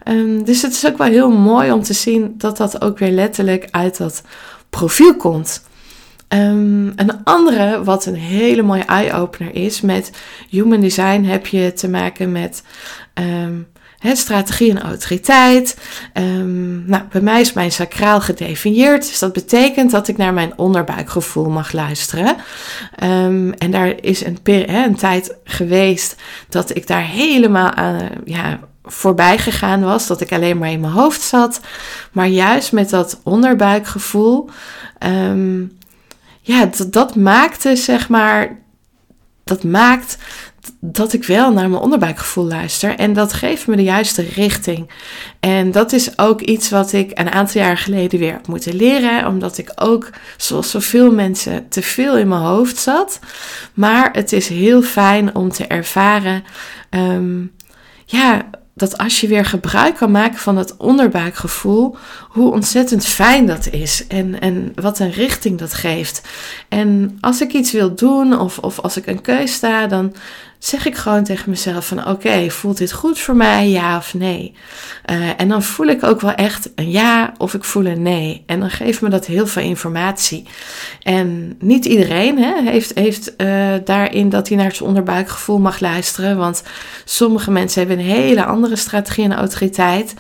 Um, 0.08 0.44
dus 0.44 0.62
het 0.62 0.72
is 0.72 0.88
ook 0.88 0.98
wel 0.98 1.08
heel 1.08 1.32
mooi 1.32 1.72
om 1.72 1.84
te 1.84 1.94
zien 1.94 2.34
dat 2.38 2.58
dat 2.58 2.82
ook 2.82 2.98
weer 3.00 3.12
letterlijk 3.12 3.68
uit 3.72 3.98
dat 3.98 4.24
profiel 4.70 5.16
komt. 5.16 5.64
Um, 6.28 6.94
een 6.96 7.24
andere, 7.24 7.84
wat 7.84 8.06
een 8.06 8.16
hele 8.16 8.62
mooie 8.62 8.84
eye-opener 8.84 9.56
is, 9.56 9.82
met 9.82 10.12
human 10.50 10.82
design 10.82 11.24
heb 11.24 11.48
je 11.48 11.74
te 11.74 11.90
maken 11.90 12.32
met 12.32 12.64
um, 13.14 13.68
strategie 14.12 14.70
en 14.70 14.82
autoriteit. 14.82 15.78
Um, 16.14 16.86
nou, 16.86 17.04
bij 17.12 17.22
mij 17.22 17.42
is 17.42 17.54
mijn 17.54 17.72
sacraal 17.72 18.22
gedefinieerd. 18.22 19.08
Dus 19.08 19.20
dat 19.20 19.34
betekent 19.34 19.92
dat 19.92 20.08
ik 20.08 20.18
naar 20.18 20.34
mijn 20.34 20.58
onderbuikgevoel 20.58 21.50
mag 21.50 21.72
luisteren. 21.72 22.36
Um, 23.04 23.54
en 23.54 23.72
daar 23.72 23.94
is 24.02 24.26
een, 24.26 24.38
een 24.44 24.96
tijd 24.96 25.36
geweest 25.44 26.16
dat 26.50 26.76
ik 26.76 26.88
daar 26.88 27.06
helemaal 27.06 27.72
aan, 27.72 28.10
ja, 28.26 28.60
voorbij 28.84 29.38
gegaan 29.38 29.82
was. 29.82 30.08
Dat 30.08 30.22
ik 30.22 30.32
alleen 30.32 30.58
maar 30.58 30.72
in 30.72 30.80
mijn 30.80 30.94
hoofd 30.94 31.22
zat. 31.22 31.60
Maar 32.12 32.28
juist 32.28 32.72
met 32.72 32.90
dat 32.90 33.20
onderbuikgevoel. 33.24 34.50
Um, 35.00 35.78
ja, 36.42 36.66
dat, 36.66 36.94
dat 36.94 37.16
maakte 37.16 37.76
zeg 37.76 38.10
maar. 38.10 38.62
Dat 39.44 39.64
maakt 39.64 40.18
dat 40.80 41.14
ik 41.14 41.24
wel 41.24 41.52
naar 41.54 41.70
mijn 41.70 41.82
onderbuikgevoel 41.82 42.46
luister. 42.46 42.96
En 42.96 43.14
dat 43.14 43.34
geeft 43.34 43.68
me 43.68 43.76
de 43.76 43.84
juiste 43.84 44.22
richting. 44.22 44.90
En 45.40 45.72
dat 45.72 45.94
is 45.94 46.20
ook 46.20 46.42
iets 46.42 46.70
wat 46.70 46.94
ik 46.94 47.12
een 47.14 47.32
aantal 47.32 47.62
jaar 47.62 47.78
geleden 47.78 48.20
weer 48.20 48.32
heb 48.32 48.48
moeten 48.48 48.76
leren. 48.76 49.28
Omdat 49.28 49.58
ik 49.58 49.72
ook, 49.76 50.10
zoals 50.38 50.70
zoveel 50.70 51.12
mensen, 51.12 51.70
te 51.70 51.82
veel 51.82 52.18
in 52.18 52.28
mijn 52.28 52.42
hoofd 52.42 52.78
zat. 52.78 53.20
Maar 53.74 54.10
het 54.12 54.34
is 54.34 54.48
heel 54.48 54.82
fijn 54.82 55.36
om 55.36 55.52
te 55.52 55.68
ervaren. 55.68 56.44
Um, 56.90 57.52
ja, 58.06 58.46
dat 58.76 58.98
als 58.98 59.22
je 59.22 59.28
weer 59.28 59.46
gebruik 59.46 59.96
kan 59.96 60.12
maken 60.12 60.40
van 60.40 60.58
het 60.58 60.78
onderbuikgevoel, 60.78 61.98
hoe 62.30 62.52
ontzettend 62.52 63.06
fijn 63.06 63.46
dat 63.46 63.68
is 63.70 64.08
en, 64.08 64.40
en 64.40 64.72
wat 64.76 65.00
een 65.00 65.12
richting 65.12 65.60
dat 65.60 65.74
geeft. 65.74 66.22
En 66.70 67.18
als 67.20 67.42
ik 67.42 67.54
iets 67.54 67.72
wil 67.72 67.96
doen 67.96 68.40
of, 68.40 68.58
of 68.58 68.80
als 68.80 68.98
ik 68.98 69.08
een 69.08 69.22
keus 69.22 69.54
sta, 69.54 69.88
dan 69.88 70.14
zeg 70.66 70.86
ik 70.86 70.96
gewoon 70.96 71.24
tegen 71.24 71.50
mezelf 71.50 71.88
van 71.88 72.08
oké, 72.08 72.50
voelt 72.50 72.78
dit 72.78 72.92
goed 72.92 73.20
voor 73.20 73.36
mij, 73.36 73.70
ja 73.70 73.98
of 73.98 74.14
nee? 74.14 74.54
Uh, 75.12 75.30
en 75.38 75.48
dan 75.48 75.64
voel 75.64 75.88
ik 75.88 76.04
ook 76.04 76.22
wel 76.22 76.34
echt 76.34 76.70
een 76.76 76.92
ja 76.92 77.34
of 77.38 77.54
ik 77.54 77.64
voel 77.64 77.86
een 77.86 78.02
nee. 78.02 78.44
En 78.46 78.60
dan 78.60 78.70
geeft 78.70 79.02
me 79.02 79.10
dat 79.10 79.26
heel 79.26 79.48
veel 79.48 79.62
informatie. 79.62 80.48
En 81.02 81.56
niet 81.60 81.86
iedereen 81.86 82.38
hè, 82.38 82.62
heeft, 82.62 82.92
heeft 82.96 83.34
uh, 83.38 83.74
daarin 83.86 84.30
dat 84.30 84.48
hij 84.48 84.58
naar 84.58 84.76
zijn 84.76 84.88
onderbuikgevoel 84.90 85.60
mag 85.60 85.80
luisteren. 85.80 86.38
Want 86.38 86.64
sommige 87.06 87.52
mensen 87.52 87.80
hebben 87.80 88.00
een 88.00 88.12
hele 88.12 88.46
andere 88.46 88.76
strategie 88.76 89.24
en 89.24 89.34
autoriteit. 89.34 90.14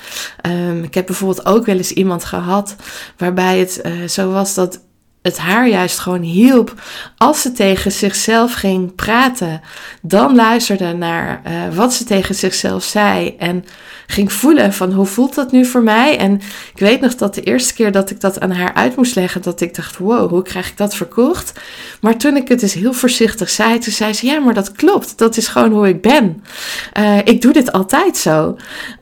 Um, 0.45 0.83
ik 0.83 0.93
heb 0.93 1.05
bijvoorbeeld 1.05 1.45
ook 1.45 1.65
wel 1.65 1.77
eens 1.77 1.91
iemand 1.91 2.23
gehad 2.23 2.75
waarbij 3.17 3.59
het 3.59 3.81
uh, 3.85 4.07
zo 4.07 4.31
was 4.31 4.53
dat 4.53 4.79
het 5.23 5.37
haar 5.37 5.67
juist 5.67 5.99
gewoon 5.99 6.21
hielp 6.21 6.73
als 7.17 7.41
ze 7.41 7.51
tegen 7.51 7.91
zichzelf 7.91 8.53
ging 8.53 8.95
praten. 8.95 9.61
Dan 10.01 10.35
luisterde 10.35 10.93
naar 10.93 11.41
uh, 11.47 11.75
wat 11.75 11.93
ze 11.93 12.03
tegen 12.03 12.35
zichzelf 12.35 12.83
zei 12.83 13.35
en 13.37 13.65
ging 14.07 14.31
voelen 14.31 14.73
van 14.73 14.91
hoe 14.91 15.05
voelt 15.05 15.35
dat 15.35 15.51
nu 15.51 15.65
voor 15.65 15.83
mij? 15.83 16.17
En 16.17 16.33
ik 16.73 16.79
weet 16.79 17.01
nog 17.01 17.15
dat 17.15 17.35
de 17.35 17.41
eerste 17.41 17.73
keer 17.73 17.91
dat 17.91 18.09
ik 18.09 18.19
dat 18.19 18.39
aan 18.39 18.51
haar 18.51 18.73
uit 18.73 18.95
moest 18.95 19.15
leggen, 19.15 19.41
dat 19.41 19.61
ik 19.61 19.75
dacht, 19.75 19.97
wow, 19.97 20.29
hoe 20.29 20.41
krijg 20.41 20.69
ik 20.69 20.77
dat 20.77 20.95
verkocht? 20.95 21.59
Maar 22.01 22.17
toen 22.17 22.35
ik 22.35 22.47
het 22.47 22.59
dus 22.59 22.73
heel 22.73 22.93
voorzichtig 22.93 23.49
zei, 23.49 23.79
toen 23.79 23.93
zei 23.93 24.13
ze, 24.13 24.25
ja, 24.25 24.39
maar 24.39 24.53
dat 24.53 24.71
klopt. 24.71 25.17
Dat 25.17 25.37
is 25.37 25.47
gewoon 25.47 25.71
hoe 25.71 25.87
ik 25.87 26.01
ben. 26.01 26.43
Uh, 26.99 27.17
ik 27.17 27.41
doe 27.41 27.53
dit 27.53 27.71
altijd 27.71 28.17
zo. 28.17 28.57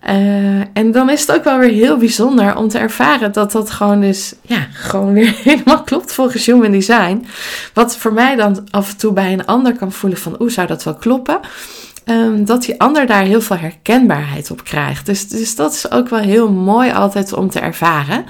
Uh, 0.10 0.60
en 0.74 0.92
dan 0.92 1.10
is 1.10 1.22
het 1.22 1.32
ook 1.32 1.44
wel 1.44 1.58
weer 1.58 1.72
heel 1.72 1.98
bijzonder 1.98 2.56
om 2.56 2.68
te 2.68 2.78
ervaren 2.78 3.32
dat 3.32 3.52
dat 3.52 3.72
gewoon 3.72 4.02
dus, 4.02 4.34
ja, 4.42 4.68
gewoon 4.74 5.14
weer 5.14 5.36
helemaal 5.44 5.84
klopt 5.84 6.11
volgens 6.12 6.46
Human 6.46 6.72
Design. 6.72 7.26
Wat 7.74 7.98
voor 7.98 8.14
mij 8.14 8.36
dan 8.36 8.68
af 8.72 8.90
en 8.92 8.98
toe 8.98 9.14
bij 9.14 9.34
een 9.34 9.46
ander 9.46 9.78
kan 9.78 9.92
voelen 9.92 10.20
van, 10.20 10.42
oeh, 10.42 10.52
zou 10.52 10.68
dat 10.68 10.84
wel 10.84 10.96
kloppen? 10.96 11.40
Um, 12.06 12.46
dat 12.46 12.64
die 12.64 12.80
ander 12.80 13.06
daar 13.06 13.24
heel 13.24 13.42
veel 13.42 13.58
herkenbaarheid 13.58 14.52
op 14.52 14.64
krijgt. 14.64 15.06
Dus, 15.06 15.28
dus 15.28 15.56
dat 15.56 15.74
is 15.74 15.92
ook 15.92 16.10
wel 16.10 16.20
heel 16.20 16.52
mooi 16.52 16.92
altijd 16.92 17.34
om 17.34 17.50
te 17.50 17.60
ervaren. 17.60 18.26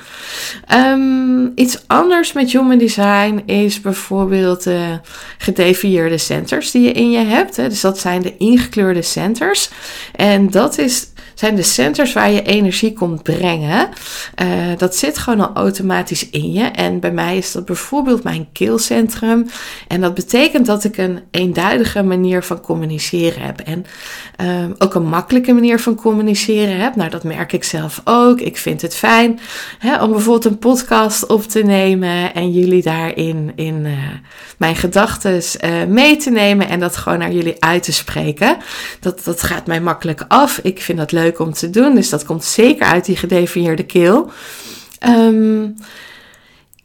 Um, 0.76 1.52
iets 1.56 1.84
anders 1.88 2.34
met 2.34 2.52
Human 2.52 2.78
Design 2.78 3.44
is 3.46 3.82
bijvoorbeeld 3.82 4.64
de 4.64 5.00
gedefinieerde 5.38 6.18
centers 6.18 6.72
die 6.72 6.82
je 6.82 6.92
in 6.92 7.12
je 7.12 7.26
hebt. 7.26 7.56
Hè. 7.56 7.70
Dus 7.70 7.82
dat 7.82 8.00
zijn 8.00 8.22
de 8.22 8.38
ingekleurde 8.38 9.02
centers. 9.02 9.70
En 10.16 10.50
dat 10.50 10.78
is 10.78 11.08
zijn 11.42 11.56
de 11.56 11.64
centers 11.64 12.14
waar 12.14 12.32
je 12.32 12.42
energie 12.42 12.94
komt 12.94 13.24
brengen. 13.24 13.90
Uh, 14.42 14.48
dat 14.78 14.96
zit 14.96 15.18
gewoon 15.18 15.40
al 15.40 15.64
automatisch 15.64 16.30
in 16.30 16.52
je. 16.52 16.64
En 16.64 17.00
bij 17.00 17.12
mij 17.12 17.38
is 17.38 17.52
dat 17.52 17.66
bijvoorbeeld 17.66 18.24
mijn 18.24 18.48
keelcentrum. 18.52 19.50
En 19.88 20.02
dat 20.02 20.14
betekent 20.14 20.66
dat 20.66 20.84
ik 20.84 20.98
een 20.98 21.20
eenduidige 21.32 22.04
manier 22.04 22.44
van 22.44 22.62
communiceren 22.62 23.42
heb. 23.42 23.60
En 23.60 23.86
uh, 24.42 24.66
ook 24.78 24.94
een 24.94 25.08
makkelijke 25.08 25.54
manier 25.54 25.80
van 25.80 25.96
communiceren 25.96 26.80
heb. 26.80 26.96
Nou, 26.96 27.10
dat 27.10 27.24
merk 27.24 27.54
ik 27.54 27.64
zelf 27.64 28.02
ook. 28.04 28.40
Ik 28.40 28.58
vind 28.58 28.82
het 28.82 28.96
fijn 28.96 29.40
hè, 29.80 30.04
om 30.04 30.12
bijvoorbeeld 30.12 30.46
een 30.46 30.60
podcast 30.60 31.26
op 31.26 31.44
te 31.44 31.64
nemen 31.64 32.34
en 32.34 32.52
jullie 32.52 32.84
daarin 32.84 33.52
in 33.56 33.86
uh, 33.86 33.92
mijn 34.58 34.76
gedachten 34.76 35.42
mee 35.88 36.18
te 36.18 36.30
nemen 36.30 36.70
en 36.70 36.80
dat 36.80 36.98
gewoon 36.98 37.20
naar 37.20 37.32
jullie 37.32 37.56
uit 37.60 37.84
te 37.84 37.94
spreken. 37.94 38.58
Dat, 39.00 39.24
dat 39.24 39.44
gaat 39.44 39.68
mij 39.68 39.82
makkelijk 39.82 40.26
af. 40.28 40.60
Ik 40.64 40.82
vind 40.82 40.98
dat 40.98 41.12
leuk 41.12 41.31
om 41.40 41.54
te 41.54 41.70
doen. 41.70 41.96
Dus 41.96 42.10
dat 42.10 42.26
komt 42.26 42.44
zeker 42.44 42.86
uit 42.86 43.06
die 43.06 43.16
gedefinieerde 43.16 43.84
keel. 43.84 44.32
Um, 45.08 45.76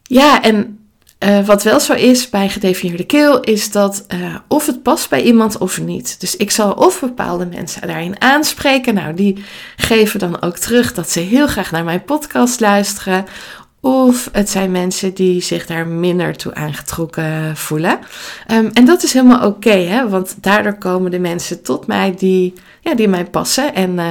ja, 0.03 0.43
en 0.43 0.79
uh, 1.25 1.47
wat 1.47 1.63
wel 1.63 1.81
zo 1.81 1.93
is 1.93 2.29
bij 2.31 2.49
gedefinieerde 2.49 3.05
keel, 3.07 3.41
is 3.41 3.71
dat 3.71 4.05
uh, 4.15 4.37
of 4.49 4.67
het 4.67 4.83
past 4.83 5.09
bij 5.11 5.23
iemand 5.23 5.59
of 5.59 5.81
niet. 5.81 6.21
Dus 6.21 6.37
ik 6.37 6.51
zal 6.51 6.73
of 6.73 7.01
bepaalde 7.01 7.47
mensen 7.47 7.87
daarin 7.87 8.21
aanspreken. 8.21 8.95
Nou, 8.95 9.15
die 9.15 9.45
geven 9.77 10.19
dan 10.19 10.43
ook 10.43 10.57
terug 10.57 10.95
dat 10.95 11.11
ze 11.11 11.21
heel 11.21 11.47
graag 11.47 11.71
naar 11.71 11.85
mijn 11.85 12.05
podcast 12.05 12.61
luisteren. 12.61 13.25
Of 13.81 14.29
het 14.33 14.51
zijn 14.51 14.71
mensen 14.71 15.15
die 15.15 15.41
zich 15.43 15.67
daar 15.67 15.87
minder 15.87 16.37
toe 16.37 16.55
aangetrokken 16.55 17.57
voelen. 17.57 17.99
Um, 18.53 18.71
en 18.73 18.85
dat 18.85 19.03
is 19.03 19.13
helemaal 19.13 19.47
oké, 19.47 19.69
okay, 19.69 20.09
want 20.09 20.37
daardoor 20.41 20.79
komen 20.79 21.11
de 21.11 21.19
mensen 21.19 21.63
tot 21.63 21.87
mij 21.87 22.15
die 22.17 22.55
ja, 22.87 22.95
die 22.95 23.09
mij 23.09 23.25
passen. 23.25 23.75
En 23.75 23.91
uh, 23.91 24.11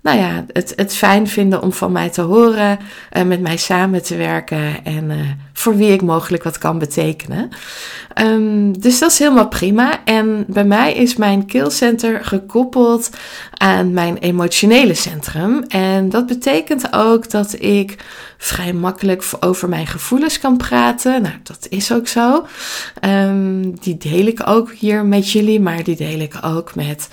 nou 0.00 0.18
ja, 0.18 0.44
het, 0.52 0.72
het 0.76 0.94
fijn 0.94 1.28
vinden 1.28 1.62
om 1.62 1.72
van 1.72 1.92
mij 1.92 2.10
te 2.10 2.20
horen, 2.20 2.78
uh, 3.16 3.22
met 3.22 3.40
mij 3.40 3.56
samen 3.56 4.02
te 4.02 4.16
werken 4.16 4.84
en 4.84 5.10
uh, 5.10 5.16
voor 5.52 5.76
wie 5.76 5.92
ik 5.92 6.02
mogelijk 6.02 6.42
wat 6.42 6.58
kan 6.58 6.78
betekenen. 6.78 7.48
Um, 8.22 8.80
dus 8.80 8.98
dat 8.98 9.10
is 9.10 9.18
helemaal 9.18 9.48
prima. 9.48 10.04
En 10.04 10.44
bij 10.48 10.64
mij 10.64 10.94
is 10.94 11.16
mijn 11.16 11.46
keelcenter 11.46 12.24
gekoppeld 12.24 13.10
aan 13.52 13.92
mijn 13.92 14.16
emotionele 14.16 14.94
centrum. 14.94 15.64
En 15.68 16.08
dat 16.08 16.26
betekent 16.26 16.92
ook 16.92 17.30
dat 17.30 17.60
ik 17.60 17.96
vrij 18.38 18.72
makkelijk 18.72 19.24
over 19.40 19.68
mijn 19.68 19.86
gevoelens 19.86 20.38
kan 20.38 20.56
praten. 20.56 21.22
Nou, 21.22 21.34
dat 21.42 21.66
is 21.68 21.92
ook 21.92 22.08
zo. 22.08 22.46
Um, 23.00 23.78
die 23.80 23.96
deel 23.96 24.26
ik 24.26 24.48
ook 24.48 24.72
hier 24.72 25.04
met 25.04 25.30
jullie, 25.30 25.60
maar 25.60 25.84
die 25.84 25.96
deel 25.96 26.20
ik 26.20 26.34
ook 26.42 26.74
met 26.74 27.08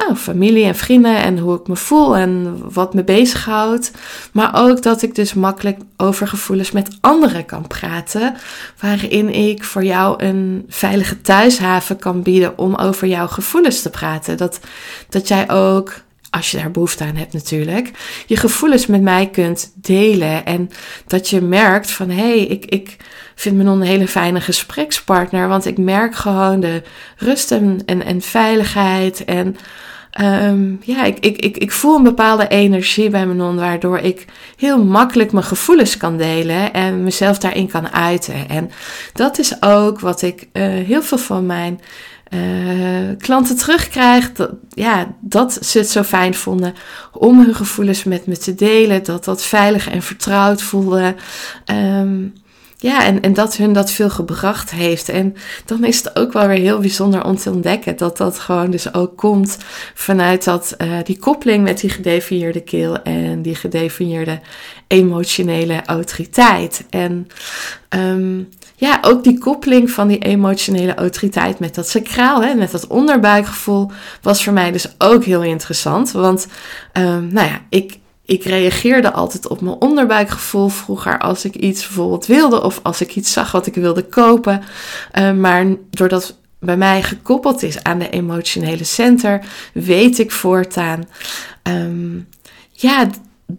nou, 0.00 0.16
familie 0.16 0.64
en 0.64 0.74
vrienden 0.74 1.16
en 1.16 1.38
hoe 1.38 1.60
ik 1.60 1.68
me 1.68 1.76
voel 1.76 2.16
en 2.16 2.60
wat 2.72 2.94
me 2.94 3.04
bezighoudt. 3.04 3.90
Maar 4.32 4.50
ook 4.54 4.82
dat 4.82 5.02
ik 5.02 5.14
dus 5.14 5.34
makkelijk 5.34 5.78
over 5.96 6.28
gevoelens 6.28 6.70
met 6.70 6.98
anderen 7.00 7.44
kan 7.44 7.66
praten. 7.66 8.34
Waarin 8.80 9.34
ik 9.34 9.64
voor 9.64 9.84
jou 9.84 10.24
een 10.24 10.64
veilige 10.68 11.20
thuishaven 11.20 11.98
kan 11.98 12.22
bieden 12.22 12.58
om 12.58 12.74
over 12.74 13.08
jouw 13.08 13.26
gevoelens 13.26 13.82
te 13.82 13.90
praten. 13.90 14.36
Dat, 14.36 14.60
dat 15.08 15.28
jij 15.28 15.50
ook 15.50 15.92
als 16.30 16.50
je 16.50 16.56
daar 16.56 16.70
behoefte 16.70 17.04
aan 17.04 17.16
hebt 17.16 17.32
natuurlijk, 17.32 17.90
je 18.26 18.36
gevoelens 18.36 18.86
met 18.86 19.02
mij 19.02 19.26
kunt 19.30 19.72
delen. 19.74 20.44
En 20.44 20.70
dat 21.06 21.28
je 21.28 21.40
merkt 21.40 21.90
van 21.90 22.10
hé, 22.10 22.16
hey, 22.16 22.40
ik, 22.40 22.64
ik 22.64 22.96
vind 23.34 23.56
me 23.56 23.64
een 23.64 23.80
hele 23.80 24.08
fijne 24.08 24.40
gesprekspartner. 24.40 25.48
Want 25.48 25.66
ik 25.66 25.78
merk 25.78 26.14
gewoon 26.14 26.60
de 26.60 26.82
rust 27.16 27.52
en, 27.52 27.82
en, 27.86 28.04
en 28.04 28.20
veiligheid. 28.20 29.24
En 29.24 29.56
um, 30.20 30.78
ja, 30.82 31.04
ik, 31.04 31.18
ik, 31.18 31.36
ik, 31.36 31.56
ik 31.56 31.72
voel 31.72 31.96
een 31.96 32.02
bepaalde 32.02 32.48
energie 32.48 33.10
bij 33.10 33.24
non, 33.24 33.56
waardoor 33.56 33.98
ik 33.98 34.24
heel 34.56 34.84
makkelijk 34.84 35.32
mijn 35.32 35.44
gevoelens 35.44 35.96
kan 35.96 36.16
delen 36.16 36.72
en 36.72 37.02
mezelf 37.02 37.38
daarin 37.38 37.68
kan 37.68 37.92
uiten. 37.92 38.48
En 38.48 38.70
dat 39.12 39.38
is 39.38 39.62
ook 39.62 40.00
wat 40.00 40.22
ik 40.22 40.48
uh, 40.52 40.62
heel 40.62 41.02
veel 41.02 41.18
van 41.18 41.46
mijn 41.46 41.80
uh, 42.30 43.16
klanten 43.18 43.56
terugkrijg. 43.56 44.32
Dat, 44.32 44.50
ja, 44.68 45.14
dat 45.20 45.58
ze 45.60 45.78
het 45.78 45.88
zo 45.88 46.02
fijn 46.02 46.34
vonden 46.34 46.74
om 47.12 47.44
hun 47.44 47.54
gevoelens 47.54 48.04
met 48.04 48.26
me 48.26 48.38
te 48.38 48.54
delen. 48.54 49.04
Dat 49.04 49.24
dat 49.24 49.42
veilig 49.42 49.90
en 49.90 50.02
vertrouwd 50.02 50.62
voelde. 50.62 51.14
Um, 51.66 52.32
ja, 52.80 53.04
en, 53.04 53.20
en 53.20 53.32
dat 53.32 53.56
hun 53.56 53.72
dat 53.72 53.90
veel 53.90 54.10
gebracht 54.10 54.70
heeft. 54.70 55.08
En 55.08 55.36
dan 55.64 55.84
is 55.84 55.96
het 55.96 56.16
ook 56.16 56.32
wel 56.32 56.46
weer 56.46 56.58
heel 56.58 56.78
bijzonder 56.78 57.24
om 57.24 57.36
te 57.36 57.50
ontdekken 57.50 57.96
dat 57.96 58.16
dat 58.16 58.38
gewoon 58.38 58.70
dus 58.70 58.94
ook 58.94 59.16
komt 59.16 59.58
vanuit 59.94 60.44
dat, 60.44 60.74
uh, 60.78 60.92
die 61.04 61.18
koppeling 61.18 61.64
met 61.64 61.80
die 61.80 61.90
gedefinieerde 61.90 62.60
keel 62.60 63.02
en 63.02 63.42
die 63.42 63.54
gedefinieerde 63.54 64.40
emotionele 64.86 65.82
autoriteit. 65.84 66.84
En 66.90 67.28
um, 67.88 68.48
ja, 68.80 68.98
ook 69.02 69.24
die 69.24 69.38
koppeling 69.38 69.90
van 69.90 70.08
die 70.08 70.18
emotionele 70.18 70.94
autoriteit 70.94 71.58
met 71.58 71.74
dat 71.74 71.88
sacraal, 71.88 72.42
hè, 72.42 72.54
met 72.54 72.70
dat 72.70 72.86
onderbuikgevoel, 72.86 73.90
was 74.22 74.44
voor 74.44 74.52
mij 74.52 74.72
dus 74.72 74.94
ook 74.98 75.24
heel 75.24 75.42
interessant. 75.42 76.10
Want, 76.10 76.46
um, 76.92 77.32
nou 77.32 77.48
ja, 77.48 77.60
ik, 77.68 77.98
ik 78.24 78.44
reageerde 78.44 79.12
altijd 79.12 79.48
op 79.48 79.60
mijn 79.60 79.76
onderbuikgevoel 79.76 80.68
vroeger 80.68 81.18
als 81.18 81.44
ik 81.44 81.54
iets 81.54 81.86
bijvoorbeeld 81.86 82.26
wilde 82.26 82.62
of 82.62 82.80
als 82.82 83.00
ik 83.00 83.16
iets 83.16 83.32
zag 83.32 83.52
wat 83.52 83.66
ik 83.66 83.74
wilde 83.74 84.04
kopen. 84.04 84.62
Uh, 85.18 85.32
maar 85.32 85.66
doordat 85.90 86.38
bij 86.58 86.76
mij 86.76 87.02
gekoppeld 87.02 87.62
is 87.62 87.82
aan 87.82 87.98
de 87.98 88.10
emotionele 88.10 88.84
center, 88.84 89.44
weet 89.72 90.18
ik 90.18 90.30
voortaan. 90.30 91.08
Um, 91.62 92.28
ja, 92.72 93.08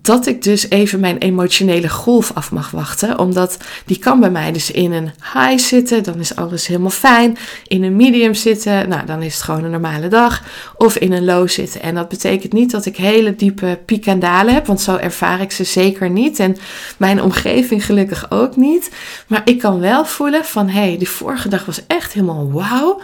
dat 0.01 0.27
ik 0.27 0.43
dus 0.43 0.69
even 0.69 0.99
mijn 0.99 1.17
emotionele 1.17 1.89
golf 1.89 2.31
af 2.33 2.51
mag 2.51 2.71
wachten. 2.71 3.19
Omdat 3.19 3.57
die 3.85 3.99
kan 3.99 4.19
bij 4.19 4.29
mij 4.29 4.51
dus 4.51 4.71
in 4.71 4.91
een 4.91 5.11
high 5.33 5.57
zitten, 5.57 6.03
dan 6.03 6.19
is 6.19 6.35
alles 6.35 6.67
helemaal 6.67 6.89
fijn. 6.89 7.37
In 7.67 7.83
een 7.83 7.95
medium 7.95 8.33
zitten, 8.33 8.89
nou 8.89 9.05
dan 9.05 9.21
is 9.21 9.33
het 9.33 9.43
gewoon 9.43 9.63
een 9.63 9.71
normale 9.71 10.07
dag. 10.07 10.43
Of 10.77 10.97
in 10.97 11.11
een 11.11 11.25
low 11.25 11.49
zitten. 11.49 11.81
En 11.81 11.95
dat 11.95 12.09
betekent 12.09 12.53
niet 12.53 12.71
dat 12.71 12.85
ik 12.85 12.97
hele 12.97 13.35
diepe 13.35 13.79
piek 13.85 14.05
en 14.05 14.19
dalen 14.19 14.53
heb, 14.53 14.65
want 14.65 14.81
zo 14.81 14.95
ervaar 14.95 15.41
ik 15.41 15.51
ze 15.51 15.63
zeker 15.63 16.09
niet. 16.09 16.39
En 16.39 16.57
mijn 16.97 17.21
omgeving 17.21 17.85
gelukkig 17.85 18.31
ook 18.31 18.55
niet. 18.55 18.91
Maar 19.27 19.41
ik 19.45 19.59
kan 19.59 19.79
wel 19.79 20.05
voelen 20.05 20.45
van, 20.45 20.69
hé, 20.69 20.79
hey, 20.79 20.97
die 20.97 21.09
vorige 21.09 21.49
dag 21.49 21.65
was 21.65 21.81
echt 21.87 22.13
helemaal 22.13 22.51
wauw. 22.51 23.01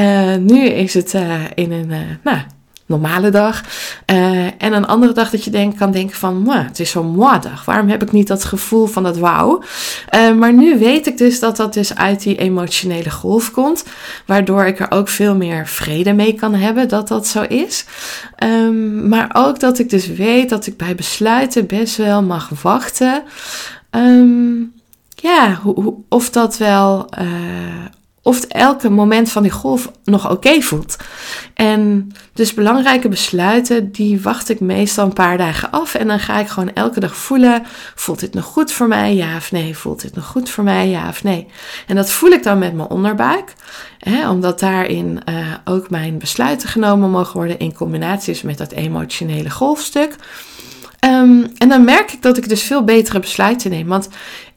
Uh, 0.00 0.36
nu 0.36 0.66
is 0.66 0.94
het 0.94 1.14
uh, 1.14 1.34
in 1.54 1.72
een, 1.72 1.90
uh, 1.90 1.98
nou 2.22 2.38
normale 2.86 3.30
dag. 3.30 3.62
Uh, 4.12 4.44
en 4.44 4.72
een 4.72 4.86
andere 4.86 5.12
dag 5.12 5.30
dat 5.30 5.44
je 5.44 5.50
denk, 5.50 5.76
kan 5.76 5.90
denken 5.90 6.16
van, 6.16 6.50
het 6.50 6.80
is 6.80 6.90
zo'n 6.90 7.06
moi 7.06 7.40
dag. 7.40 7.64
Waarom 7.64 7.88
heb 7.88 8.02
ik 8.02 8.12
niet 8.12 8.26
dat 8.26 8.44
gevoel 8.44 8.86
van 8.86 9.02
dat 9.02 9.18
wauw? 9.18 9.62
Uh, 10.14 10.34
maar 10.34 10.52
nu 10.52 10.78
weet 10.78 11.06
ik 11.06 11.18
dus 11.18 11.40
dat 11.40 11.56
dat 11.56 11.74
dus 11.74 11.94
uit 11.94 12.22
die 12.22 12.36
emotionele 12.36 13.10
golf 13.10 13.50
komt. 13.50 13.84
Waardoor 14.26 14.64
ik 14.64 14.80
er 14.80 14.90
ook 14.90 15.08
veel 15.08 15.36
meer 15.36 15.66
vrede 15.66 16.12
mee 16.12 16.32
kan 16.32 16.54
hebben 16.54 16.88
dat 16.88 17.08
dat 17.08 17.26
zo 17.26 17.42
is. 17.42 17.84
Um, 18.44 19.08
maar 19.08 19.30
ook 19.32 19.60
dat 19.60 19.78
ik 19.78 19.90
dus 19.90 20.06
weet 20.06 20.48
dat 20.48 20.66
ik 20.66 20.76
bij 20.76 20.94
besluiten 20.94 21.66
best 21.66 21.96
wel 21.96 22.22
mag 22.22 22.50
wachten. 22.62 23.22
Um, 23.90 24.72
ja, 25.14 25.54
hoe, 25.62 25.94
of 26.08 26.30
dat 26.30 26.56
wel, 26.56 27.08
uh, 27.20 27.84
of 28.26 28.44
elke 28.44 28.90
moment 28.90 29.30
van 29.30 29.42
die 29.42 29.50
golf 29.50 29.90
nog 30.04 30.30
oké 30.30 30.60
voelt. 30.60 30.96
En 31.54 32.12
dus 32.32 32.54
belangrijke 32.54 33.08
besluiten, 33.08 33.92
die 33.92 34.20
wacht 34.20 34.48
ik 34.48 34.60
meestal 34.60 35.04
een 35.04 35.12
paar 35.12 35.38
dagen 35.38 35.70
af. 35.70 35.94
En 35.94 36.06
dan 36.06 36.18
ga 36.18 36.38
ik 36.38 36.48
gewoon 36.48 36.72
elke 36.72 37.00
dag 37.00 37.16
voelen, 37.16 37.62
voelt 37.94 38.20
dit 38.20 38.34
nog 38.34 38.44
goed 38.44 38.72
voor 38.72 38.88
mij? 38.88 39.14
Ja 39.14 39.36
of 39.36 39.52
nee? 39.52 39.76
Voelt 39.76 40.00
dit 40.00 40.14
nog 40.14 40.26
goed 40.26 40.50
voor 40.50 40.64
mij? 40.64 40.88
Ja 40.88 41.08
of 41.08 41.22
nee? 41.22 41.46
En 41.86 41.96
dat 41.96 42.10
voel 42.10 42.30
ik 42.30 42.42
dan 42.42 42.58
met 42.58 42.74
mijn 42.74 42.88
onderbuik. 42.88 43.54
Hè, 43.98 44.30
omdat 44.30 44.60
daarin 44.60 45.20
uh, 45.28 45.36
ook 45.64 45.90
mijn 45.90 46.18
besluiten 46.18 46.68
genomen 46.68 47.10
mogen 47.10 47.36
worden 47.36 47.58
in 47.58 47.74
combinaties 47.74 48.42
met 48.42 48.58
dat 48.58 48.72
emotionele 48.72 49.50
golfstuk. 49.50 50.16
Um, 51.00 51.52
en 51.56 51.68
dan 51.68 51.84
merk 51.84 52.12
ik 52.12 52.22
dat 52.22 52.36
ik 52.36 52.48
dus 52.48 52.62
veel 52.62 52.84
betere 52.84 53.20
besluiten 53.20 53.70
neem. 53.70 53.86
Want 53.86 54.08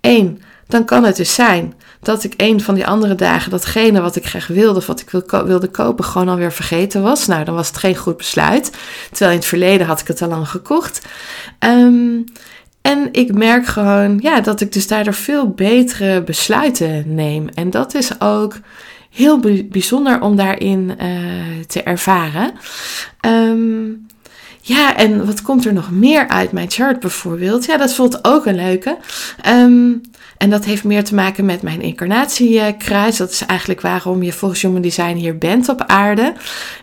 één, 0.02 0.42
dan 0.68 0.86
kan 0.86 1.04
het 1.04 1.16
dus 1.16 1.34
zijn 1.34 1.74
dat 2.00 2.24
ik 2.24 2.34
een 2.38 2.62
van 2.62 2.76
die 2.76 2.88
andere 2.88 3.16
dagen 3.16 3.52
datgene 3.52 4.02
wat 4.02 4.16
ik 4.16 4.26
graag 4.26 4.48
wilde 4.48 4.80
of 4.80 4.88
wat 4.88 5.00
ik 5.00 5.10
wilde 5.30 5.68
kopen 5.68 6.06
gewoon 6.06 6.30
alweer 6.30 6.52
vergeten 6.52 7.02
was. 7.02 7.28
Nou, 7.28 7.44
dan 7.44 7.56
was 7.56 7.68
het 7.68 7.78
geen 7.78 7.96
goed 7.96 8.18
besluit. 8.18 8.72
Terwijl 9.10 9.32
in 9.32 9.38
het 9.38 9.48
verleden 9.48 9.88
had 9.88 10.00
ik 10.00 10.08
het 10.08 10.22
al 10.22 10.28
lang 10.28 10.50
gekocht. 10.50 11.02
Um, 11.60 12.24
en 12.82 13.10
ik 13.12 13.34
merk 13.34 13.66
gewoon 13.66 14.20
ja, 14.22 14.42
dat 14.42 14.62
ik 14.62 14.72
dus 14.72 14.88
daardoor 14.88 15.14
veel 15.14 15.50
betere 15.50 16.24
besluiten 16.24 17.16
neem. 17.16 17.50
En 17.54 17.70
dat 17.70 17.94
is 17.94 18.22
ook 18.22 18.56
heel 19.10 19.40
bijzonder 19.70 20.22
om 20.22 20.36
daarin 20.36 20.96
uh, 21.02 21.66
te 21.68 21.84
ervaren. 21.84 22.52
Um, 23.26 24.06
ja, 24.62 24.96
en 24.96 25.26
wat 25.26 25.42
komt 25.42 25.66
er 25.66 25.74
nog 25.74 25.92
meer 25.92 26.28
uit 26.28 26.52
mijn 26.52 26.72
chart 26.72 27.00
bijvoorbeeld? 27.00 27.66
Ja, 27.66 27.78
dat 27.78 27.94
voelt 27.94 28.26
ook 28.26 28.46
een 28.46 28.56
leuke. 28.56 28.98
Um, 29.48 30.02
en 30.38 30.50
dat 30.50 30.66
heeft 30.66 30.84
meer 30.84 31.04
te 31.04 31.16
maken 31.16 31.46
met 31.46 31.62
mijn 31.62 31.82
incarnatiekruis. 31.82 33.18
Dat 33.18 33.32
is 33.32 33.46
eigenlijk 33.46 33.82
waarom 33.82 34.24
je 34.24 34.34
volgens 34.34 34.62
Human 34.62 34.82
Design 34.82 35.16
hier 35.16 35.38
bent 35.38 35.70
op 35.70 35.84
aarde. 35.86 36.34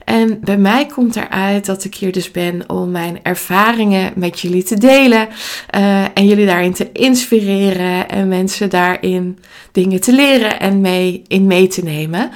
En 0.05 0.39
bij 0.41 0.57
mij 0.57 0.87
komt 0.87 1.17
eruit 1.17 1.67
dat 1.67 1.85
ik 1.85 1.95
hier 1.95 2.13
dus 2.13 2.31
ben 2.31 2.65
om 2.67 2.91
mijn 2.91 3.19
ervaringen 3.23 4.13
met 4.17 4.41
jullie 4.41 4.63
te 4.63 4.79
delen. 4.79 5.29
Uh, 5.77 6.03
en 6.03 6.27
jullie 6.27 6.47
daarin 6.47 6.73
te 6.73 6.93
inspireren 6.93 8.09
en 8.09 8.29
mensen 8.29 8.71
daarin 8.71 9.39
dingen 9.73 10.01
te 10.01 10.13
leren 10.13 10.61
en 10.61 10.81
mee 10.81 11.23
in 11.27 11.47
mee 11.47 11.67
te 11.67 11.83
nemen. 11.83 12.31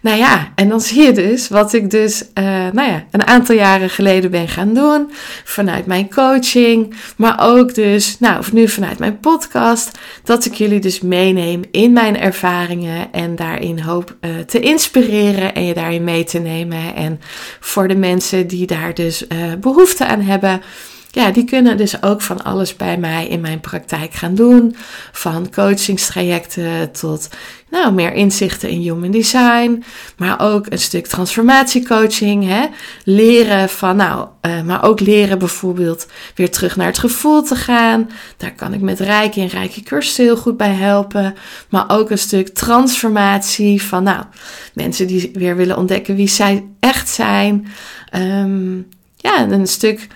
Nou 0.00 0.18
ja, 0.18 0.52
en 0.54 0.68
dan 0.68 0.80
zie 0.80 1.02
je 1.02 1.12
dus 1.12 1.48
wat 1.48 1.72
ik 1.72 1.90
dus 1.90 2.24
uh, 2.34 2.44
nou 2.72 2.90
ja, 2.90 3.04
een 3.10 3.26
aantal 3.26 3.54
jaren 3.54 3.90
geleden 3.90 4.30
ben 4.30 4.48
gaan 4.48 4.74
doen. 4.74 5.12
Vanuit 5.44 5.86
mijn 5.86 6.10
coaching, 6.10 6.94
maar 7.16 7.36
ook 7.40 7.74
dus, 7.74 8.18
nou, 8.18 8.38
of 8.38 8.52
nu 8.52 8.68
vanuit 8.68 8.98
mijn 8.98 9.18
podcast. 9.18 9.98
Dat 10.24 10.44
ik 10.44 10.58
jullie 10.64 10.80
dus 10.80 11.00
meeneem 11.00 11.62
in 11.70 11.92
mijn 11.92 12.18
ervaringen 12.18 13.12
en 13.12 13.36
daarin 13.36 13.80
hoop 13.80 14.16
uh, 14.20 14.38
te 14.38 14.60
inspireren 14.60 15.54
en 15.54 15.64
je 15.64 15.74
daarin 15.74 16.04
mee 16.04 16.24
te 16.24 16.38
nemen. 16.38 16.94
En 16.94 17.20
voor 17.60 17.88
de 17.88 17.96
mensen 17.96 18.46
die 18.46 18.66
daar 18.66 18.94
dus 18.94 19.26
uh, 19.26 19.54
behoefte 19.60 20.06
aan 20.06 20.20
hebben 20.20 20.62
ja, 21.14 21.30
die 21.30 21.44
kunnen 21.44 21.76
dus 21.76 22.02
ook 22.02 22.20
van 22.20 22.44
alles 22.44 22.76
bij 22.76 22.98
mij 22.98 23.26
in 23.26 23.40
mijn 23.40 23.60
praktijk 23.60 24.14
gaan 24.14 24.34
doen. 24.34 24.76
Van 25.12 25.50
coachingstrajecten 25.52 26.92
tot 26.92 27.28
nou, 27.70 27.92
meer 27.92 28.12
inzichten 28.12 28.68
in 28.68 28.80
human 28.80 29.10
design. 29.10 29.84
Maar 30.16 30.40
ook 30.40 30.66
een 30.68 30.78
stuk 30.78 31.06
transformatiecoaching. 31.06 32.46
Hè? 32.46 32.66
Leren 33.04 33.68
van, 33.68 33.96
nou, 33.96 34.28
uh, 34.42 34.62
maar 34.62 34.84
ook 34.84 35.00
leren 35.00 35.38
bijvoorbeeld 35.38 36.06
weer 36.34 36.50
terug 36.50 36.76
naar 36.76 36.86
het 36.86 36.98
gevoel 36.98 37.42
te 37.42 37.56
gaan. 37.56 38.10
Daar 38.36 38.54
kan 38.54 38.74
ik 38.74 38.80
met 38.80 39.00
Rijke 39.00 39.40
en 39.40 39.48
Rijke 39.48 39.82
cursussen 39.82 40.24
heel 40.24 40.36
goed 40.36 40.56
bij 40.56 40.74
helpen. 40.74 41.34
Maar 41.68 41.84
ook 41.88 42.10
een 42.10 42.18
stuk 42.18 42.48
transformatie 42.48 43.82
van, 43.82 44.02
nou, 44.02 44.24
mensen 44.72 45.06
die 45.06 45.30
weer 45.32 45.56
willen 45.56 45.76
ontdekken 45.76 46.16
wie 46.16 46.28
zij 46.28 46.64
echt 46.80 47.08
zijn. 47.08 47.66
Um, 48.14 48.88
ja, 49.16 49.48
een 49.48 49.66
stuk 49.66 50.06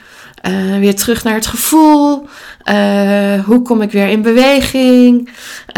uh, 0.43 0.79
weer 0.79 0.97
terug 0.97 1.25
naar 1.25 1.35
het 1.35 1.47
gevoel. 1.47 2.27
Uh, 2.65 3.45
hoe 3.45 3.63
kom 3.63 3.83
ik 3.83 3.93
weer 3.93 4.09
in 4.09 4.23
beweging? 4.23 5.31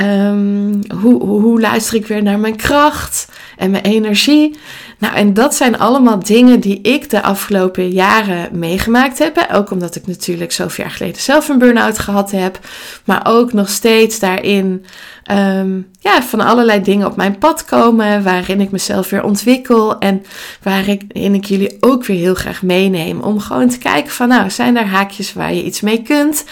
Um, 0.03 0.81
hoe, 1.01 1.23
hoe, 1.23 1.61
luister 1.61 1.94
ik 1.94 2.07
weer 2.07 2.23
naar 2.23 2.38
mijn 2.38 2.57
kracht 2.57 3.29
en 3.57 3.70
mijn 3.70 3.85
energie? 3.85 4.59
Nou, 5.01 5.14
en 5.14 5.35
dat 5.35 5.55
zijn 5.55 5.79
allemaal 5.79 6.18
dingen 6.18 6.61
die 6.61 6.81
ik 6.81 7.11
de 7.11 7.23
afgelopen 7.23 7.88
jaren 7.88 8.59
meegemaakt 8.59 9.18
heb. 9.18 9.46
Ook 9.53 9.70
omdat 9.70 9.96
ik 9.96 10.07
natuurlijk 10.07 10.53
zoveel 10.53 10.85
jaar 10.85 10.92
geleden 10.92 11.23
zelf 11.23 11.49
een 11.49 11.59
burn-out 11.59 11.99
gehad 11.99 12.31
heb. 12.31 12.59
Maar 13.05 13.20
ook 13.25 13.53
nog 13.53 13.68
steeds 13.68 14.18
daarin 14.18 14.85
um, 15.31 15.88
ja, 16.01 16.23
van 16.23 16.40
allerlei 16.40 16.83
dingen 16.83 17.07
op 17.07 17.16
mijn 17.16 17.38
pad 17.38 17.64
komen. 17.64 18.23
Waarin 18.23 18.61
ik 18.61 18.70
mezelf 18.70 19.11
weer 19.11 19.25
ontwikkel. 19.25 19.99
En 19.99 20.25
waarin 20.62 21.35
ik 21.35 21.44
jullie 21.44 21.77
ook 21.81 22.05
weer 22.05 22.18
heel 22.18 22.35
graag 22.35 22.62
meeneem. 22.62 23.20
Om 23.20 23.40
gewoon 23.40 23.68
te 23.68 23.79
kijken 23.79 24.12
van 24.12 24.29
nou, 24.29 24.49
zijn 24.50 24.76
er 24.76 24.86
haakjes 24.86 25.32
waar 25.32 25.54
je 25.54 25.64
iets 25.64 25.80
mee 25.80 26.02
kunt? 26.02 26.44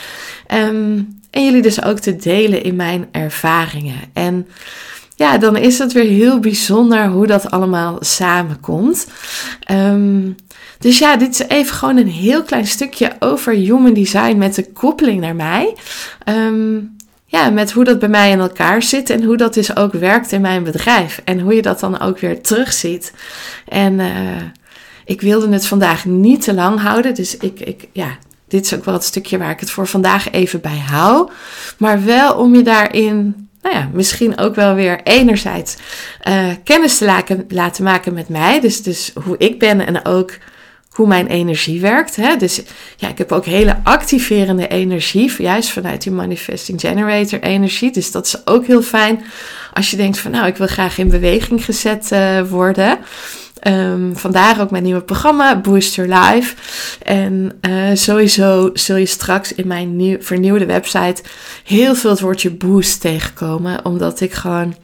Um, 0.55 1.21
en 1.31 1.45
jullie 1.45 1.63
dus 1.63 1.83
ook 1.83 1.99
te 1.99 2.17
delen 2.17 2.63
in 2.63 2.77
mijn 2.77 3.09
ervaringen. 3.13 4.01
En 4.13 4.49
ja, 5.17 5.39
dan 5.39 5.57
is 5.57 5.79
het 5.79 5.93
weer 5.93 6.05
heel 6.05 6.41
bijzonder 6.41 7.07
hoe 7.07 7.27
dat 7.27 7.51
allemaal 7.51 7.97
samenkomt. 8.01 9.07
Um, 9.71 10.37
dus 10.79 10.99
ja, 10.99 11.17
dit 11.17 11.31
is 11.31 11.49
even 11.49 11.75
gewoon 11.75 11.97
een 11.97 12.09
heel 12.09 12.43
klein 12.43 12.67
stukje 12.67 13.13
over 13.19 13.53
human 13.53 13.95
design 13.95 14.39
met 14.39 14.55
de 14.55 14.73
koppeling 14.73 15.21
naar 15.21 15.37
mij. 15.37 15.75
Um, 16.25 16.97
ja, 17.25 17.51
met 17.51 17.73
hoe 17.73 17.85
dat 17.85 17.99
bij 17.99 18.09
mij 18.09 18.31
in 18.31 18.41
elkaar 18.41 18.83
zit 18.83 19.11
en 19.11 19.25
hoe 19.25 19.37
dat 19.37 19.55
dus 19.55 19.77
ook 19.77 19.93
werkt 19.93 20.33
in 20.33 20.41
mijn 20.41 20.63
bedrijf. 20.63 21.21
En 21.25 21.41
hoe 21.41 21.55
je 21.55 21.63
dat 21.63 21.81
dan 21.81 22.01
ook 22.01 22.19
weer 22.19 22.43
terugziet. 22.43 23.13
En 23.69 23.93
uh, 23.93 24.09
ik 25.09 25.21
wilde 25.21 25.49
het 25.49 25.67
vandaag 25.67 26.05
niet 26.05 26.43
te 26.43 26.55
lang 26.55 26.81
houden, 26.81 27.15
dus 27.15 27.37
ik, 27.37 27.61
ik, 27.61 27.89
ja, 27.93 28.17
dit 28.49 28.65
is 28.65 28.75
ook 28.75 28.85
wel 28.85 28.95
het 28.95 29.05
stukje 29.05 29.39
waar 29.39 29.51
ik 29.51 29.61
het 29.61 29.71
voor 29.71 29.87
vandaag 29.87 30.31
even 30.31 30.61
bij 30.61 30.79
hou. 30.79 31.31
Maar 31.79 32.05
wel 32.05 32.35
om 32.35 32.55
je 32.55 32.63
daarin 32.63 33.49
nou 33.63 33.75
ja, 33.75 33.91
misschien 33.93 34.39
ook 34.39 34.55
wel 34.55 34.75
weer 34.75 35.01
enerzijds 35.03 35.77
uh, 36.29 36.49
kennis 36.65 36.99
te 36.99 37.25
laten, 37.49 37.85
maken 37.85 38.15
met 38.15 38.29
mij. 38.29 38.61
Dus, 38.61 38.83
dus 38.83 39.13
hoe 39.25 39.39
ik 39.39 39.59
ben 39.59 39.87
en 39.87 40.05
ook 40.05 40.33
hoe 40.91 41.07
mijn 41.07 41.27
energie 41.27 41.81
werkt. 41.81 42.17
Hè? 42.17 42.37
Dus 42.37 42.63
ja, 42.97 43.09
ik 43.09 43.19
heb 43.19 43.33
ook 43.33 43.45
hele 43.45 43.77
activerende 43.83 44.69
energie, 44.69 45.35
juist 45.39 45.71
vanuit 45.71 46.03
die 46.03 46.13
Manifesting 46.13 46.81
Generator 46.81 47.41
energie. 47.41 47.93
Dus 47.93 48.11
dat 48.11 48.27
is 48.27 48.47
ook 48.47 48.67
heel 48.67 48.83
fijn 48.83 49.23
als 49.73 49.91
je 49.91 49.97
denkt 49.97 50.19
van 50.19 50.31
nou, 50.31 50.47
ik 50.47 50.57
wil 50.57 50.67
graag 50.67 50.99
in 50.99 51.09
beweging 51.09 51.65
gezet 51.65 52.11
uh, 52.13 52.41
worden. 52.51 52.99
Um, 53.63 54.17
vandaar 54.17 54.61
ook 54.61 54.71
mijn 54.71 54.83
nieuwe 54.83 55.01
programma 55.01 55.61
Boost 55.61 55.95
Your 55.95 56.19
Life. 56.19 56.55
En 57.03 57.59
uh, 57.61 57.91
sowieso 57.95 58.71
zul 58.73 58.97
je 58.97 59.07
straks 59.07 59.55
in 59.55 59.67
mijn 59.67 59.97
nieuw, 59.97 60.17
vernieuwde 60.21 60.67
website 60.67 61.23
heel 61.65 61.95
veel 61.95 62.11
het 62.11 62.21
woordje 62.21 62.51
boost 62.51 63.01
tegenkomen. 63.01 63.85
Omdat 63.85 64.21
ik 64.21 64.33
gewoon 64.33 64.77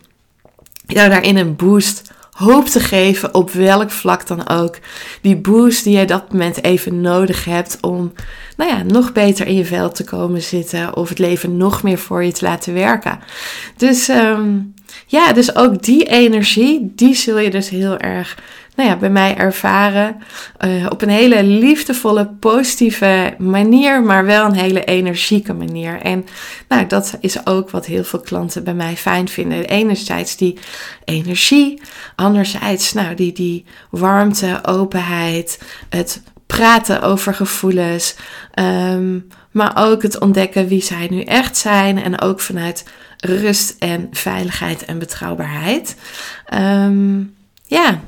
jou 0.86 1.08
daarin 1.08 1.36
een 1.36 1.56
boost 1.56 2.12
hoop 2.34 2.66
te 2.66 2.80
geven 2.80 3.34
op 3.34 3.50
welk 3.50 3.90
vlak 3.90 4.26
dan 4.26 4.48
ook. 4.48 4.78
Die 5.20 5.36
boost 5.36 5.84
die 5.84 5.92
jij 5.92 6.06
dat 6.06 6.32
moment 6.32 6.64
even 6.64 7.00
nodig 7.00 7.44
hebt 7.44 7.78
om 7.80 8.12
nou 8.56 8.70
ja, 8.70 8.82
nog 8.82 9.12
beter 9.12 9.46
in 9.46 9.54
je 9.54 9.64
vel 9.64 9.92
te 9.92 10.04
komen 10.04 10.42
zitten 10.42 10.96
of 10.96 11.08
het 11.08 11.18
leven 11.18 11.56
nog 11.56 11.82
meer 11.82 11.98
voor 11.98 12.24
je 12.24 12.32
te 12.32 12.44
laten 12.44 12.74
werken. 12.74 13.18
Dus 13.76 14.08
um, 14.08 14.74
ja, 15.06 15.32
dus 15.32 15.56
ook 15.56 15.82
die 15.82 16.04
energie, 16.04 16.92
die 16.94 17.14
zul 17.14 17.38
je 17.38 17.50
dus 17.50 17.68
heel 17.68 17.98
erg 17.98 18.38
nou 18.74 18.88
ja, 18.88 18.96
bij 18.96 19.10
mij 19.10 19.36
ervaren. 19.36 20.16
Uh, 20.64 20.86
op 20.88 21.02
een 21.02 21.08
hele 21.08 21.44
liefdevolle, 21.44 22.26
positieve 22.40 23.34
manier, 23.38 24.02
maar 24.02 24.24
wel 24.24 24.44
een 24.44 24.54
hele 24.54 24.84
energieke 24.84 25.52
manier. 25.52 26.00
En 26.00 26.26
nou, 26.68 26.86
dat 26.86 27.16
is 27.20 27.46
ook 27.46 27.70
wat 27.70 27.86
heel 27.86 28.04
veel 28.04 28.20
klanten 28.20 28.64
bij 28.64 28.74
mij 28.74 28.96
fijn 28.96 29.28
vinden. 29.28 29.64
Enerzijds 29.64 30.36
die 30.36 30.58
energie, 31.04 31.82
anderzijds 32.16 32.92
nou, 32.92 33.14
die, 33.14 33.32
die 33.32 33.64
warmte, 33.90 34.58
openheid, 34.62 35.62
het 35.88 36.22
praten 36.46 37.02
over 37.02 37.34
gevoelens, 37.34 38.16
um, 38.54 39.28
maar 39.50 39.72
ook 39.74 40.02
het 40.02 40.20
ontdekken 40.20 40.68
wie 40.68 40.82
zij 40.82 41.06
nu 41.10 41.22
echt 41.22 41.56
zijn 41.56 42.02
en 42.02 42.20
ook 42.20 42.40
vanuit 42.40 42.84
rust 43.16 43.76
en 43.78 44.08
veiligheid 44.10 44.84
en 44.84 44.98
betrouwbaarheid. 44.98 45.96
Um, 46.54 47.34
ja, 47.66 48.00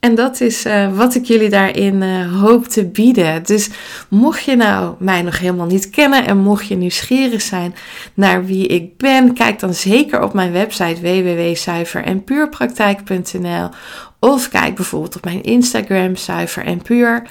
En 0.00 0.14
dat 0.14 0.40
is 0.40 0.66
uh, 0.66 0.96
wat 0.96 1.14
ik 1.14 1.24
jullie 1.24 1.48
daarin 1.48 2.02
uh, 2.02 2.40
hoop 2.40 2.66
te 2.66 2.84
bieden. 2.84 3.42
Dus 3.42 3.68
mocht 4.08 4.44
je 4.44 4.56
nou 4.56 4.94
mij 4.98 5.22
nog 5.22 5.38
helemaal 5.38 5.66
niet 5.66 5.90
kennen 5.90 6.26
en 6.26 6.38
mocht 6.38 6.66
je 6.66 6.76
nieuwsgierig 6.76 7.42
zijn 7.42 7.74
naar 8.14 8.44
wie 8.44 8.66
ik 8.66 8.96
ben, 8.96 9.34
kijk 9.34 9.60
dan 9.60 9.74
zeker 9.74 10.22
op 10.22 10.32
mijn 10.32 10.52
website 10.52 11.00
www.zuiverenpuurpraktijk.nl 11.00 13.68
of 14.18 14.48
kijk 14.48 14.74
bijvoorbeeld 14.74 15.16
op 15.16 15.24
mijn 15.24 15.42
Instagram 15.42 16.16
zuiver 16.16 16.64
en 16.64 16.82
puur. 16.82 17.22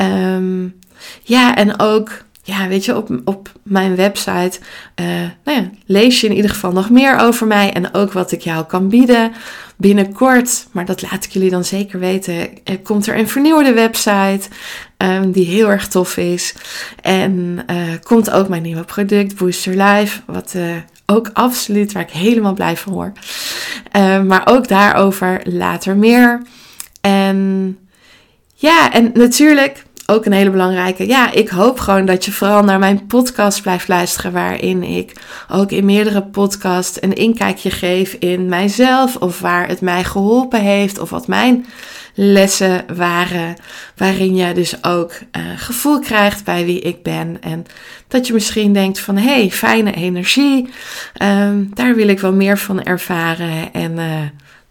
Um, 0.00 0.78
ja, 1.22 1.56
en 1.56 1.80
ook 1.80 2.10
ja, 2.46 2.68
weet 2.68 2.84
je, 2.84 2.96
op, 2.96 3.20
op 3.24 3.52
mijn 3.62 3.96
website 3.96 4.58
uh, 5.00 5.06
nou 5.44 5.62
ja, 5.62 5.70
lees 5.86 6.20
je 6.20 6.26
in 6.26 6.34
ieder 6.34 6.50
geval 6.50 6.72
nog 6.72 6.90
meer 6.90 7.18
over 7.18 7.46
mij 7.46 7.72
en 7.72 7.94
ook 7.94 8.12
wat 8.12 8.32
ik 8.32 8.40
jou 8.40 8.64
kan 8.64 8.88
bieden. 8.88 9.32
Binnenkort, 9.76 10.66
maar 10.72 10.84
dat 10.84 11.02
laat 11.02 11.24
ik 11.24 11.30
jullie 11.30 11.50
dan 11.50 11.64
zeker 11.64 11.98
weten, 11.98 12.48
komt 12.82 13.06
er 13.06 13.18
een 13.18 13.28
vernieuwde 13.28 13.72
website 13.72 14.48
um, 14.98 15.32
die 15.32 15.46
heel 15.46 15.70
erg 15.70 15.88
tof 15.88 16.16
is. 16.16 16.54
En 17.02 17.64
uh, 17.70 17.76
komt 18.02 18.30
ook 18.30 18.48
mijn 18.48 18.62
nieuwe 18.62 18.84
product 18.84 19.36
Booster 19.36 19.82
Live, 19.82 20.20
wat 20.26 20.52
uh, 20.56 20.76
ook 21.06 21.30
absoluut 21.32 21.92
waar 21.92 22.02
ik 22.02 22.10
helemaal 22.10 22.54
blij 22.54 22.76
van 22.76 22.92
word. 22.92 23.18
Uh, 23.96 24.22
maar 24.22 24.42
ook 24.44 24.68
daarover 24.68 25.40
later 25.44 25.96
meer. 25.96 26.42
En 27.00 27.78
ja, 28.54 28.92
en 28.92 29.10
natuurlijk 29.14 29.84
ook 30.06 30.24
een 30.24 30.32
hele 30.32 30.50
belangrijke. 30.50 31.06
Ja, 31.06 31.32
ik 31.32 31.48
hoop 31.48 31.78
gewoon 31.78 32.06
dat 32.06 32.24
je 32.24 32.32
vooral 32.32 32.62
naar 32.62 32.78
mijn 32.78 33.06
podcast 33.06 33.62
blijft 33.62 33.88
luisteren, 33.88 34.32
waarin 34.32 34.82
ik 34.82 35.12
ook 35.50 35.70
in 35.70 35.84
meerdere 35.84 36.22
podcasts 36.22 37.02
een 37.02 37.14
inkijkje 37.14 37.70
geef 37.70 38.12
in 38.12 38.48
mijzelf 38.48 39.16
of 39.16 39.40
waar 39.40 39.68
het 39.68 39.80
mij 39.80 40.04
geholpen 40.04 40.60
heeft 40.60 40.98
of 40.98 41.10
wat 41.10 41.26
mijn 41.26 41.66
lessen 42.14 42.84
waren, 42.96 43.56
waarin 43.96 44.34
je 44.34 44.54
dus 44.54 44.84
ook 44.84 45.12
uh, 45.12 45.42
gevoel 45.56 45.98
krijgt 45.98 46.44
bij 46.44 46.64
wie 46.64 46.80
ik 46.80 47.02
ben 47.02 47.36
en 47.40 47.66
dat 48.08 48.26
je 48.26 48.32
misschien 48.32 48.72
denkt 48.72 49.00
van 49.00 49.16
hé, 49.16 49.34
hey, 49.34 49.50
fijne 49.50 49.92
energie, 49.92 50.68
um, 51.22 51.70
daar 51.74 51.94
wil 51.94 52.08
ik 52.08 52.20
wel 52.20 52.32
meer 52.32 52.58
van 52.58 52.82
ervaren 52.82 53.72
en 53.72 53.92
uh, 53.92 54.20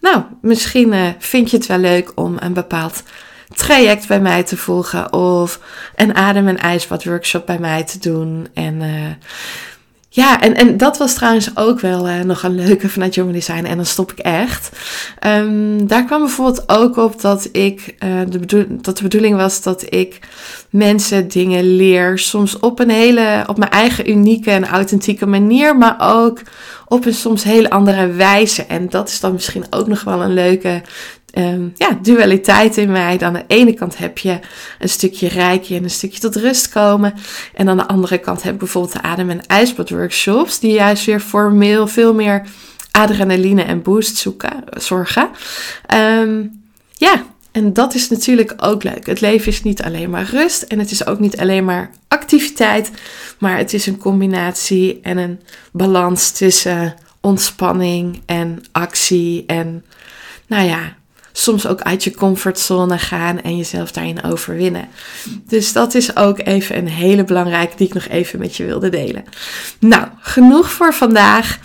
nou, 0.00 0.22
misschien 0.40 0.92
uh, 0.92 1.08
vind 1.18 1.50
je 1.50 1.56
het 1.56 1.66
wel 1.66 1.78
leuk 1.78 2.12
om 2.14 2.36
een 2.38 2.52
bepaald 2.52 3.02
traject 3.54 4.08
bij 4.08 4.20
mij 4.20 4.42
te 4.42 4.56
volgen 4.56 5.12
of 5.12 5.60
een 5.96 6.14
adem- 6.14 6.48
en 6.48 6.58
ijsbad 6.58 7.04
workshop 7.04 7.46
bij 7.46 7.58
mij 7.58 7.84
te 7.84 7.98
doen. 7.98 8.48
En 8.54 8.74
uh, 8.74 9.10
ja, 10.08 10.40
en, 10.40 10.54
en 10.54 10.76
dat 10.76 10.98
was 10.98 11.14
trouwens 11.14 11.50
ook 11.54 11.80
wel 11.80 12.08
uh, 12.08 12.20
nog 12.20 12.42
een 12.42 12.54
leuke 12.54 12.88
vanuit 12.88 13.14
Human 13.14 13.32
Design. 13.32 13.64
En 13.64 13.76
dan 13.76 13.86
stop 13.86 14.12
ik 14.12 14.18
echt. 14.18 14.70
Um, 15.26 15.86
daar 15.86 16.04
kwam 16.04 16.20
bijvoorbeeld 16.20 16.64
ook 16.66 16.96
op 16.96 17.20
dat 17.20 17.48
ik 17.52 17.94
uh, 18.04 18.20
de 18.28 18.66
dat 18.80 18.96
de 18.96 19.02
bedoeling 19.02 19.36
was 19.36 19.62
dat 19.62 19.84
ik 19.88 20.18
mensen 20.70 21.28
dingen 21.28 21.76
leer. 21.76 22.18
Soms 22.18 22.58
op 22.58 22.80
een 22.80 22.90
hele, 22.90 23.44
op 23.46 23.58
mijn 23.58 23.70
eigen 23.70 24.10
unieke 24.10 24.50
en 24.50 24.66
authentieke 24.66 25.26
manier, 25.26 25.76
maar 25.76 25.96
ook 25.98 26.40
op 26.88 27.06
een 27.06 27.14
soms 27.14 27.42
hele 27.42 27.70
andere 27.70 28.06
wijze. 28.06 28.64
En 28.64 28.88
dat 28.88 29.08
is 29.08 29.20
dan 29.20 29.32
misschien 29.32 29.64
ook 29.70 29.86
nog 29.86 30.04
wel 30.04 30.22
een 30.22 30.34
leuke 30.34 30.82
um, 31.38 31.72
ja, 31.74 31.98
dualiteit 32.02 32.76
in 32.76 32.90
mij. 32.90 33.18
Dan 33.18 33.28
aan 33.28 33.44
de 33.48 33.54
ene 33.54 33.74
kant 33.74 33.98
heb 33.98 34.18
je 34.18 34.38
een 34.78 34.88
stukje 34.88 35.28
rijkje 35.28 35.76
en 35.76 35.82
een 35.82 35.90
stukje 35.90 36.20
tot 36.20 36.36
rust 36.36 36.68
komen. 36.68 37.14
En 37.54 37.68
aan 37.68 37.76
de 37.76 37.88
andere 37.88 38.18
kant 38.18 38.42
heb 38.42 38.52
ik 38.52 38.58
bijvoorbeeld 38.58 38.92
de 38.92 39.02
adem- 39.02 39.30
en 39.30 39.46
ijsbad 39.46 39.90
workshops. 39.90 40.58
Die 40.58 40.72
juist 40.72 41.04
weer 41.04 41.20
formeel 41.20 41.86
veel 41.86 42.14
meer 42.14 42.46
adrenaline 42.90 43.62
en 43.62 43.82
boost 43.82 44.16
zoeken, 44.16 44.64
zorgen. 44.70 45.28
Um, 45.94 46.62
ja, 46.92 47.24
en 47.52 47.72
dat 47.72 47.94
is 47.94 48.08
natuurlijk 48.08 48.54
ook 48.56 48.82
leuk. 48.82 49.06
Het 49.06 49.20
leven 49.20 49.46
is 49.46 49.62
niet 49.62 49.82
alleen 49.82 50.10
maar 50.10 50.28
rust 50.30 50.62
en 50.62 50.78
het 50.78 50.90
is 50.90 51.06
ook 51.06 51.18
niet 51.18 51.36
alleen 51.36 51.64
maar 51.64 51.90
activiteit, 52.08 52.90
maar 53.38 53.56
het 53.56 53.72
is 53.72 53.86
een 53.86 53.98
combinatie 53.98 55.00
en 55.02 55.18
een 55.18 55.40
balans 55.72 56.30
tussen 56.30 56.94
ontspanning 57.20 58.22
en 58.26 58.64
actie 58.72 59.44
en 59.46 59.84
nou 60.46 60.66
ja, 60.66 60.96
soms 61.36 61.66
ook 61.66 61.80
uit 61.80 62.04
je 62.04 62.14
comfortzone 62.14 62.98
gaan 62.98 63.42
en 63.42 63.56
jezelf 63.56 63.92
daarin 63.92 64.22
overwinnen. 64.22 64.88
Dus 65.46 65.72
dat 65.72 65.94
is 65.94 66.16
ook 66.16 66.38
even 66.38 66.76
een 66.76 66.88
hele 66.88 67.24
belangrijke 67.24 67.76
die 67.76 67.86
ik 67.86 67.94
nog 67.94 68.08
even 68.08 68.38
met 68.38 68.56
je 68.56 68.64
wilde 68.64 68.88
delen. 68.88 69.24
Nou, 69.78 70.06
genoeg 70.20 70.70
voor 70.70 70.94
vandaag. 70.94 71.58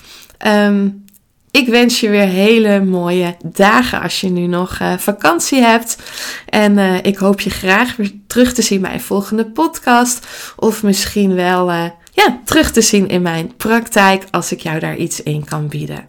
Um, 0.48 1.04
ik 1.52 1.68
wens 1.68 2.00
je 2.00 2.10
weer 2.10 2.28
hele 2.28 2.82
mooie 2.84 3.36
dagen 3.46 4.02
als 4.02 4.22
je 4.22 4.30
nu 4.30 4.48
nog 4.48 4.80
uh, 4.80 4.98
vakantie 4.98 5.62
hebt. 5.62 5.98
En 6.46 6.78
uh, 6.78 6.98
ik 7.02 7.18
hoop 7.18 7.42
je 7.42 7.50
graag 7.50 7.96
weer 7.96 8.12
terug 8.28 8.54
te 8.54 8.62
zien 8.62 8.82
bij 8.82 8.94
een 8.94 9.02
volgende 9.02 9.46
podcast. 9.46 10.28
Of 10.56 10.84
misschien 10.84 11.36
wel 11.36 11.70
uh, 11.70 11.86
ja, 12.14 12.40
terug 12.46 12.72
te 12.72 12.82
zien 12.82 13.08
in 13.08 13.22
mijn 13.22 13.56
praktijk 13.56 14.24
als 14.32 14.52
ik 14.52 14.60
jou 14.60 14.80
daar 14.80 14.96
iets 14.96 15.24
in 15.24 15.46
kan 15.46 15.68
bieden. 15.68 16.08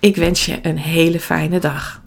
Ik 0.00 0.16
wens 0.16 0.46
je 0.46 0.58
een 0.62 0.78
hele 0.78 1.20
fijne 1.20 1.58
dag. 1.58 2.06